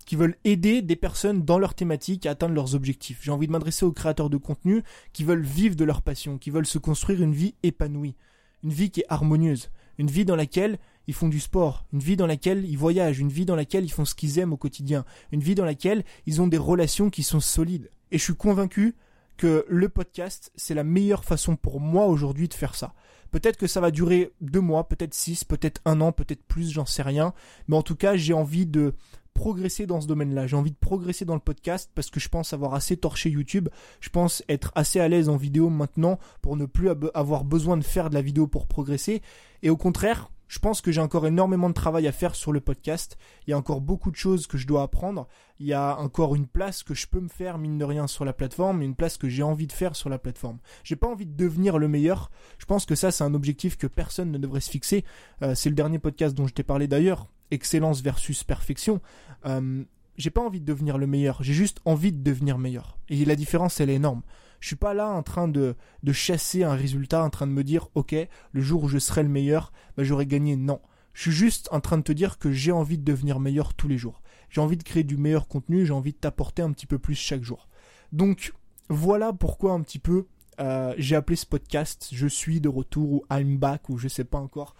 qui 0.05 0.17
veulent 0.17 0.35
aider 0.43 0.81
des 0.81 0.97
personnes 0.97 1.43
dans 1.45 1.57
leur 1.57 1.75
thématique 1.75 2.25
à 2.25 2.31
atteindre 2.31 2.55
leurs 2.55 2.75
objectifs. 2.75 3.19
J'ai 3.21 3.31
envie 3.31 3.47
de 3.47 3.53
m'adresser 3.53 3.85
aux 3.85 3.93
créateurs 3.93 4.29
de 4.29 4.35
contenu 4.35 4.83
qui 5.13 5.23
veulent 5.23 5.45
vivre 5.45 5.77
de 5.77 5.85
leur 5.85 6.01
passion, 6.01 6.37
qui 6.37 6.49
veulent 6.49 6.65
se 6.65 6.77
construire 6.77 7.21
une 7.21 7.31
vie 7.31 7.55
épanouie, 7.63 8.17
une 8.65 8.73
vie 8.73 8.91
qui 8.91 8.99
est 8.99 9.05
harmonieuse, 9.07 9.69
une 9.97 10.11
vie 10.11 10.25
dans 10.25 10.35
laquelle 10.35 10.77
ils 11.07 11.13
font 11.13 11.27
du 11.27 11.39
sport, 11.39 11.85
une 11.93 11.99
vie 11.99 12.15
dans 12.15 12.27
laquelle 12.27 12.65
ils 12.65 12.77
voyagent, 12.77 13.19
une 13.19 13.29
vie 13.29 13.45
dans 13.45 13.55
laquelle 13.55 13.83
ils 13.83 13.91
font 13.91 14.05
ce 14.05 14.15
qu'ils 14.15 14.39
aiment 14.39 14.53
au 14.53 14.57
quotidien, 14.57 15.05
une 15.31 15.41
vie 15.41 15.55
dans 15.55 15.65
laquelle 15.65 16.03
ils 16.25 16.41
ont 16.41 16.47
des 16.47 16.57
relations 16.57 17.09
qui 17.09 17.23
sont 17.23 17.39
solides. 17.39 17.89
Et 18.11 18.17
je 18.17 18.23
suis 18.23 18.35
convaincu 18.35 18.95
que 19.37 19.65
le 19.67 19.89
podcast, 19.89 20.51
c'est 20.55 20.75
la 20.75 20.83
meilleure 20.83 21.25
façon 21.25 21.55
pour 21.55 21.79
moi 21.79 22.05
aujourd'hui 22.05 22.47
de 22.47 22.53
faire 22.53 22.75
ça. 22.75 22.93
Peut-être 23.31 23.57
que 23.57 23.67
ça 23.67 23.81
va 23.81 23.89
durer 23.89 24.31
deux 24.41 24.61
mois, 24.61 24.87
peut-être 24.87 25.15
six, 25.15 25.43
peut-être 25.43 25.81
un 25.85 26.01
an, 26.01 26.11
peut-être 26.11 26.43
plus, 26.43 26.71
j'en 26.71 26.85
sais 26.85 27.01
rien. 27.01 27.33
Mais 27.67 27.75
en 27.75 27.81
tout 27.81 27.95
cas, 27.95 28.15
j'ai 28.15 28.33
envie 28.33 28.67
de 28.67 28.93
progresser 29.33 29.87
dans 29.87 30.01
ce 30.01 30.07
domaine-là. 30.07 30.45
J'ai 30.45 30.55
envie 30.55 30.71
de 30.71 30.77
progresser 30.77 31.25
dans 31.25 31.33
le 31.33 31.39
podcast 31.39 31.89
parce 31.95 32.11
que 32.11 32.19
je 32.19 32.29
pense 32.29 32.53
avoir 32.53 32.75
assez 32.75 32.95
torché 32.95 33.31
YouTube. 33.31 33.69
Je 33.99 34.09
pense 34.09 34.43
être 34.49 34.71
assez 34.75 34.99
à 34.99 35.07
l'aise 35.07 35.29
en 35.29 35.35
vidéo 35.35 35.69
maintenant 35.69 36.19
pour 36.43 36.55
ne 36.55 36.65
plus 36.67 36.89
avoir 37.15 37.43
besoin 37.43 37.75
de 37.77 37.83
faire 37.83 38.11
de 38.11 38.15
la 38.15 38.21
vidéo 38.21 38.45
pour 38.45 38.67
progresser. 38.67 39.23
Et 39.63 39.71
au 39.71 39.77
contraire, 39.77 40.29
je 40.47 40.59
pense 40.59 40.81
que 40.81 40.91
j'ai 40.91 41.01
encore 41.01 41.25
énormément 41.25 41.69
de 41.69 41.73
travail 41.73 42.07
à 42.07 42.11
faire 42.11 42.35
sur 42.35 42.51
le 42.51 42.59
podcast. 42.59 43.17
Il 43.47 43.51
y 43.51 43.53
a 43.53 43.57
encore 43.57 43.81
beaucoup 43.81 44.11
de 44.11 44.15
choses 44.15 44.47
que 44.47 44.57
je 44.57 44.67
dois 44.67 44.83
apprendre. 44.83 45.27
Il 45.59 45.65
y 45.65 45.73
a 45.73 45.97
encore 45.99 46.35
une 46.35 46.47
place 46.47 46.83
que 46.83 46.93
je 46.93 47.07
peux 47.07 47.19
me 47.19 47.29
faire, 47.29 47.57
mine 47.57 47.77
de 47.77 47.85
rien, 47.85 48.07
sur 48.07 48.25
la 48.25 48.33
plateforme, 48.33 48.81
une 48.81 48.95
place 48.95 49.17
que 49.17 49.29
j'ai 49.29 49.43
envie 49.43 49.67
de 49.67 49.71
faire 49.71 49.95
sur 49.95 50.09
la 50.09 50.19
plateforme. 50.19 50.59
J'ai 50.83 50.95
pas 50.95 51.07
envie 51.07 51.25
de 51.25 51.35
devenir 51.35 51.77
le 51.77 51.87
meilleur. 51.87 52.31
Je 52.57 52.65
pense 52.65 52.85
que 52.85 52.95
ça, 52.95 53.11
c'est 53.11 53.23
un 53.23 53.33
objectif 53.33 53.77
que 53.77 53.87
personne 53.87 54.31
ne 54.31 54.37
devrait 54.37 54.61
se 54.61 54.69
fixer. 54.69 55.05
Euh, 55.41 55.55
c'est 55.55 55.69
le 55.69 55.75
dernier 55.75 55.99
podcast 55.99 56.35
dont 56.35 56.47
je 56.47 56.53
t'ai 56.53 56.63
parlé 56.63 56.87
d'ailleurs 56.87 57.27
excellence 57.53 58.01
versus 58.01 58.43
perfection. 58.43 58.99
Euh, 59.45 59.83
j'ai 60.17 60.29
pas 60.29 60.41
envie 60.41 60.59
de 60.59 60.65
devenir 60.65 60.97
le 60.97 61.07
meilleur, 61.07 61.41
j'ai 61.41 61.53
juste 61.53 61.79
envie 61.85 62.11
de 62.11 62.21
devenir 62.21 62.57
meilleur. 62.57 62.97
Et 63.09 63.25
la 63.25 63.35
différence, 63.35 63.79
elle 63.79 63.89
est 63.89 63.95
énorme. 63.95 64.21
Je 64.63 64.67
suis 64.67 64.77
pas 64.77 64.93
là 64.93 65.09
en 65.09 65.23
train 65.23 65.49
de, 65.49 65.75
chasser 66.13 66.63
un 66.63 66.73
résultat, 66.73 67.21
en 67.21 67.29
train 67.29 67.47
de 67.47 67.51
me 67.51 67.65
dire, 67.65 67.89
ok, 67.95 68.15
le 68.53 68.61
jour 68.61 68.83
où 68.83 68.87
je 68.87 68.97
serai 68.97 69.21
le 69.21 69.27
meilleur, 69.27 69.73
bah, 69.97 70.05
j'aurai 70.05 70.25
gagné. 70.25 70.55
Non. 70.55 70.79
Je 71.13 71.23
suis 71.23 71.31
juste 71.33 71.67
en 71.73 71.81
train 71.81 71.97
de 71.97 72.03
te 72.03 72.13
dire 72.13 72.39
que 72.39 72.49
j'ai 72.49 72.71
envie 72.71 72.97
de 72.97 73.03
devenir 73.03 73.41
meilleur 73.41 73.73
tous 73.73 73.89
les 73.89 73.97
jours. 73.97 74.21
J'ai 74.49 74.61
envie 74.61 74.77
de 74.77 74.83
créer 74.83 75.03
du 75.03 75.17
meilleur 75.17 75.49
contenu, 75.49 75.85
j'ai 75.85 75.91
envie 75.91 76.13
de 76.13 76.17
t'apporter 76.17 76.61
un 76.61 76.71
petit 76.71 76.85
peu 76.85 76.97
plus 76.97 77.13
chaque 77.13 77.43
jour. 77.43 77.67
Donc, 78.13 78.53
voilà 78.87 79.33
pourquoi 79.33 79.73
un 79.73 79.81
petit 79.81 79.99
peu 79.99 80.27
euh, 80.61 80.93
j'ai 80.97 81.17
appelé 81.17 81.35
ce 81.35 81.45
podcast 81.45 82.07
Je 82.13 82.27
suis 82.27 82.61
de 82.61 82.69
retour 82.69 83.11
ou 83.11 83.25
I'm 83.29 83.57
back 83.57 83.89
ou 83.89 83.97
je 83.97 84.07
sais 84.07 84.23
pas 84.23 84.37
encore 84.37 84.75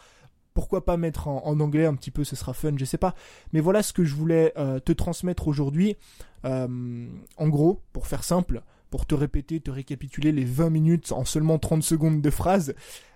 pourquoi 0.54 0.86
pas 0.86 0.96
mettre 0.96 1.28
en, 1.28 1.60
anglais 1.60 1.88
un 1.88 1.96
petit 1.96 2.12
peu, 2.12 2.24
ce 2.24 2.36
sera 2.36 2.54
fun, 2.54 2.74
je 2.78 2.86
sais 2.86 3.00
pas. 3.00 3.16
Mais 3.52 3.60
voilà 3.60 3.84
ce 3.84 3.92
que 3.92 4.06
je 4.06 4.16
voulais 4.16 4.54
euh, 4.56 4.80
te 4.80 4.92
transmettre 4.94 5.48
aujourd'hui. 5.48 5.98
Euh, 6.46 7.08
en 7.38 7.50
gros, 7.50 7.82
pour 7.92 8.06
faire 8.06 8.24
simple, 8.24 8.62
pour 8.94 9.08
te 9.08 9.16
répéter, 9.16 9.60
te 9.60 9.72
récapituler 9.72 10.32
les 10.32 10.46
20 10.46 10.70
minutes 10.70 11.12
en 11.14 11.26
seulement 11.26 11.58
30 11.58 11.82
secondes 11.82 12.22
de 12.22 12.30
phrase. 12.30 12.76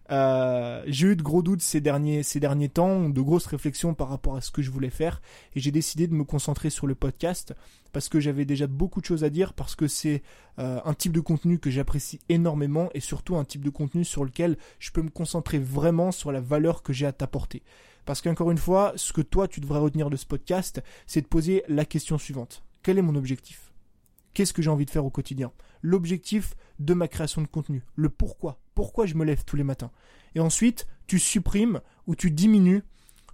Euh, 0.09 0.81
j'ai 0.87 1.09
eu 1.09 1.15
de 1.15 1.21
gros 1.21 1.43
doutes 1.43 1.61
ces 1.61 1.81
derniers, 1.81 2.23
ces 2.23 2.39
derniers 2.39 2.69
temps, 2.69 3.09
de 3.09 3.21
grosses 3.21 3.45
réflexions 3.45 3.93
par 3.93 4.09
rapport 4.09 4.35
à 4.35 4.41
ce 4.41 4.49
que 4.49 4.63
je 4.63 4.71
voulais 4.71 4.89
faire, 4.89 5.21
et 5.55 5.59
j'ai 5.59 5.69
décidé 5.69 6.07
de 6.07 6.15
me 6.15 6.23
concentrer 6.23 6.71
sur 6.71 6.87
le 6.87 6.95
podcast 6.95 7.53
parce 7.93 8.09
que 8.09 8.19
j'avais 8.19 8.43
déjà 8.43 8.65
beaucoup 8.65 9.01
de 9.01 9.05
choses 9.05 9.23
à 9.23 9.29
dire, 9.29 9.53
parce 9.53 9.75
que 9.75 9.87
c'est 9.87 10.23
euh, 10.57 10.79
un 10.83 10.95
type 10.95 11.11
de 11.11 11.19
contenu 11.19 11.59
que 11.59 11.69
j'apprécie 11.69 12.19
énormément 12.27 12.89
et 12.95 12.99
surtout 12.99 13.35
un 13.35 13.45
type 13.45 13.63
de 13.63 13.69
contenu 13.69 14.03
sur 14.03 14.25
lequel 14.25 14.57
je 14.79 14.89
peux 14.89 15.03
me 15.03 15.11
concentrer 15.11 15.59
vraiment 15.59 16.11
sur 16.11 16.31
la 16.31 16.41
valeur 16.41 16.81
que 16.81 16.91
j'ai 16.91 17.05
à 17.05 17.11
t'apporter. 17.11 17.61
Parce 18.07 18.23
qu'encore 18.23 18.49
une 18.49 18.57
fois, 18.57 18.93
ce 18.95 19.13
que 19.13 19.21
toi 19.21 19.47
tu 19.47 19.59
devrais 19.59 19.77
retenir 19.77 20.09
de 20.09 20.15
ce 20.15 20.25
podcast, 20.25 20.81
c'est 21.05 21.21
de 21.21 21.27
poser 21.27 21.61
la 21.67 21.85
question 21.85 22.17
suivante. 22.17 22.63
Quel 22.81 22.97
est 22.97 23.03
mon 23.03 23.13
objectif? 23.13 23.71
Qu'est-ce 24.33 24.53
que 24.53 24.63
j'ai 24.63 24.69
envie 24.69 24.85
de 24.85 24.91
faire 24.91 25.05
au 25.05 25.11
quotidien? 25.11 25.51
L'objectif 25.81 26.55
de 26.79 26.93
ma 26.93 27.07
création 27.07 27.41
de 27.41 27.47
contenu. 27.47 27.83
Le 27.95 28.09
pourquoi. 28.09 28.59
Pourquoi 28.75 29.05
je 29.05 29.15
me 29.15 29.25
lève 29.25 29.43
tous 29.43 29.55
les 29.55 29.63
matins. 29.63 29.91
Et 30.35 30.39
ensuite, 30.39 30.87
tu 31.07 31.19
supprimes 31.19 31.81
ou 32.05 32.15
tu 32.15 32.31
diminues 32.31 32.83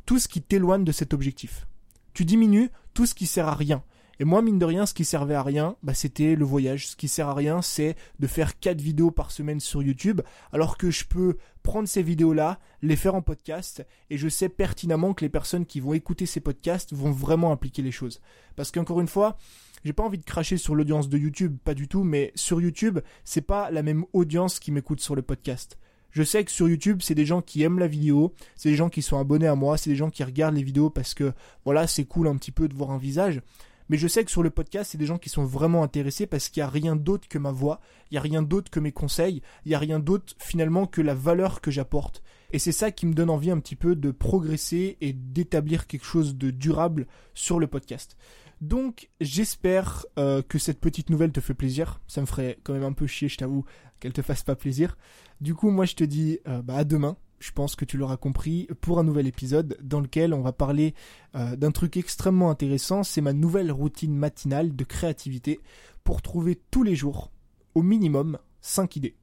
tout 0.06 0.20
ce 0.20 0.28
qui 0.28 0.42
t'éloigne 0.42 0.84
de 0.84 0.92
cet 0.92 1.14
objectif. 1.14 1.68
Tu 2.14 2.26
diminues 2.26 2.70
tout 2.94 3.06
ce 3.06 3.16
qui 3.16 3.26
sert 3.26 3.48
à 3.48 3.56
rien. 3.56 3.84
Et 4.20 4.26
moi, 4.26 4.42
mine 4.42 4.60
de 4.60 4.66
rien, 4.66 4.86
ce 4.86 4.94
qui 4.94 5.06
servait 5.06 5.34
à 5.34 5.42
rien, 5.42 5.76
bah, 5.82 5.96
c'était 5.96 6.36
le 6.36 6.46
voyage. 6.46 6.88
Ce 6.88 6.96
qui 6.96 7.08
sert 7.08 7.30
à 7.30 7.34
rien, 7.34 7.62
c'est 7.62 7.96
de 8.20 8.28
faire 8.28 8.60
4 8.60 8.80
vidéos 8.80 9.10
par 9.10 9.32
semaine 9.32 9.60
sur 9.60 9.82
YouTube, 9.82 10.22
alors 10.52 10.78
que 10.78 10.92
je 10.92 11.06
peux 11.06 11.38
prendre 11.64 11.88
ces 11.88 12.04
vidéos-là, 12.04 12.60
les 12.82 12.96
faire 12.96 13.16
en 13.16 13.22
podcast, 13.22 13.86
et 14.10 14.18
je 14.18 14.30
sais 14.30 14.50
pertinemment 14.50 15.14
que 15.14 15.26
les 15.26 15.30
personnes 15.30 15.66
qui 15.66 15.80
vont 15.80 15.94
écouter 15.94 16.26
ces 16.26 16.42
podcasts 16.42 16.94
vont 16.94 17.12
vraiment 17.12 17.52
impliquer 17.52 17.82
les 17.82 17.92
choses. 17.92 18.22
Parce 18.56 18.70
qu'encore 18.72 19.02
une 19.02 19.08
fois, 19.08 19.38
j'ai 19.84 19.94
pas 19.94 20.04
envie 20.04 20.18
de 20.18 20.26
cracher 20.26 20.58
sur 20.58 20.76
l'audience 20.76 21.10
de 21.10 21.18
YouTube, 21.18 21.58
pas 21.64 21.74
du 21.74 21.88
tout, 21.88 22.04
mais 22.04 22.32
sur 22.36 22.62
YouTube, 22.62 23.00
c'est 23.24 23.42
pas 23.42 23.72
la 23.72 23.84
même 23.84 24.06
audience 24.14 24.60
qui 24.60 24.72
m'écoute 24.72 25.02
sur 25.02 25.16
le 25.16 25.22
podcast. 25.22 25.78
Je 26.12 26.24
sais 26.24 26.44
que 26.44 26.52
sur 26.52 26.70
YouTube, 26.70 27.00
c'est 27.02 27.16
des 27.16 27.26
gens 27.26 27.42
qui 27.42 27.64
aiment 27.64 27.80
la 27.80 27.88
vidéo, 27.88 28.34
c'est 28.56 28.70
des 28.70 28.76
gens 28.76 28.90
qui 28.90 29.02
sont 29.02 29.18
abonnés 29.18 29.48
à 29.48 29.56
moi, 29.56 29.78
c'est 29.78 29.90
des 29.90 29.96
gens 29.96 30.12
qui 30.12 30.24
regardent 30.24 30.56
les 30.56 30.64
vidéos 30.64 30.90
parce 30.90 31.14
que 31.14 31.34
voilà, 31.66 31.88
c'est 31.88 32.06
cool 32.06 32.28
un 32.28 32.38
petit 32.38 32.52
peu 32.52 32.68
de 32.68 32.76
voir 32.76 32.92
un 32.92 33.00
visage. 33.00 33.42
Mais 33.90 33.98
je 33.98 34.08
sais 34.08 34.24
que 34.24 34.32
sur 34.32 34.44
le 34.44 34.50
podcast, 34.50 34.92
c'est 34.92 34.98
des 34.98 35.06
gens 35.06 35.18
qui 35.18 35.30
sont 35.30 35.44
vraiment 35.44 35.84
intéressés 35.84 36.28
parce 36.28 36.50
qu'il 36.50 36.62
n'y 36.62 36.66
a 36.66 36.70
rien 36.70 36.96
d'autre 36.96 37.28
que 37.28 37.38
ma 37.38 37.52
voix, 37.52 37.82
il 38.10 38.14
n'y 38.14 38.18
a 38.20 38.22
rien 38.22 38.42
d'autre 38.42 38.72
que 38.72 38.80
mes 38.80 38.92
conseils, 38.92 39.42
il 39.66 39.70
n'y 39.70 39.76
a 39.76 39.80
rien 39.80 40.00
d'autre 40.00 40.36
finalement 40.40 40.86
que 40.86 41.02
la 41.02 41.16
valeur 41.16 41.62
que 41.62 41.72
j'apporte. 41.72 42.24
Et 42.52 42.60
c'est 42.60 42.72
ça 42.72 42.92
qui 42.92 43.08
me 43.08 43.14
donne 43.14 43.32
envie 43.32 43.50
un 43.52 43.60
petit 43.60 43.76
peu 43.76 43.96
de 43.96 44.12
progresser 44.12 44.98
et 45.02 45.12
d'établir 45.14 45.88
quelque 45.88 46.06
chose 46.06 46.36
de 46.36 46.52
durable 46.52 47.08
sur 47.34 47.60
le 47.60 47.66
podcast. 47.66 48.16
Donc 48.64 49.10
j'espère 49.20 50.06
euh, 50.18 50.42
que 50.42 50.58
cette 50.58 50.80
petite 50.80 51.10
nouvelle 51.10 51.34
te 51.34 51.42
fait 51.42 51.54
plaisir. 51.54 52.00
Ça 52.08 52.22
me 52.22 52.26
ferait 52.26 52.60
quand 52.64 52.72
même 52.72 52.86
un 52.86 52.94
peu 52.94 53.08
chier, 53.08 53.28
je 53.28 53.36
t'avoue, 53.36 53.66
qu'elle 54.00 54.14
te 54.14 54.22
fasse 54.22 54.44
pas 54.44 54.56
plaisir. 54.56 54.98
Du 55.42 55.54
coup, 55.54 55.70
moi 55.70 55.84
je 55.84 55.96
te 55.96 56.04
dis 56.06 56.40
euh, 56.48 56.62
bah, 56.62 56.78
à 56.78 56.84
demain. 56.86 57.18
Je 57.40 57.52
pense 57.52 57.76
que 57.76 57.84
tu 57.84 57.98
l'auras 57.98 58.16
compris 58.16 58.70
pour 58.80 59.00
un 59.00 59.04
nouvel 59.04 59.28
épisode 59.28 59.78
dans 59.82 60.00
lequel 60.00 60.34
on 60.34 60.40
va 60.40 60.54
parler 60.54 60.94
euh, 61.36 61.58
d'un 61.58 61.72
truc 61.72 61.98
extrêmement 61.98 62.50
intéressant. 62.50 63.04
C'est 63.04 63.20
ma 63.20 63.34
nouvelle 63.34 63.70
routine 63.70 64.16
matinale 64.16 64.74
de 64.74 64.84
créativité 64.86 65.60
pour 66.06 66.22
trouver 66.22 66.58
tous 66.72 66.84
les 66.84 66.96
jours, 66.96 67.34
au 67.76 67.82
minimum, 67.82 68.38
5 68.62 68.96
idées. 68.96 69.18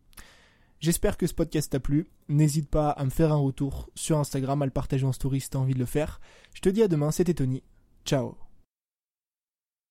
J'espère 0.80 1.16
que 1.16 1.26
ce 1.26 1.32
podcast 1.32 1.72
t'a 1.72 1.80
plu. 1.80 2.08
N'hésite 2.28 2.68
pas 2.68 2.90
à 2.90 3.06
me 3.06 3.10
faire 3.10 3.32
un 3.32 3.36
retour 3.36 3.88
sur 3.94 4.18
Instagram, 4.18 4.60
à 4.60 4.66
le 4.66 4.70
partager 4.70 5.06
en 5.06 5.12
story 5.12 5.40
si 5.40 5.48
t'as 5.48 5.58
envie 5.58 5.72
de 5.72 5.78
le 5.78 5.86
faire. 5.86 6.20
Je 6.52 6.60
te 6.60 6.68
dis 6.68 6.82
à 6.82 6.88
demain, 6.88 7.12
c'était 7.12 7.32
Tony. 7.32 7.62
Ciao 8.04 8.49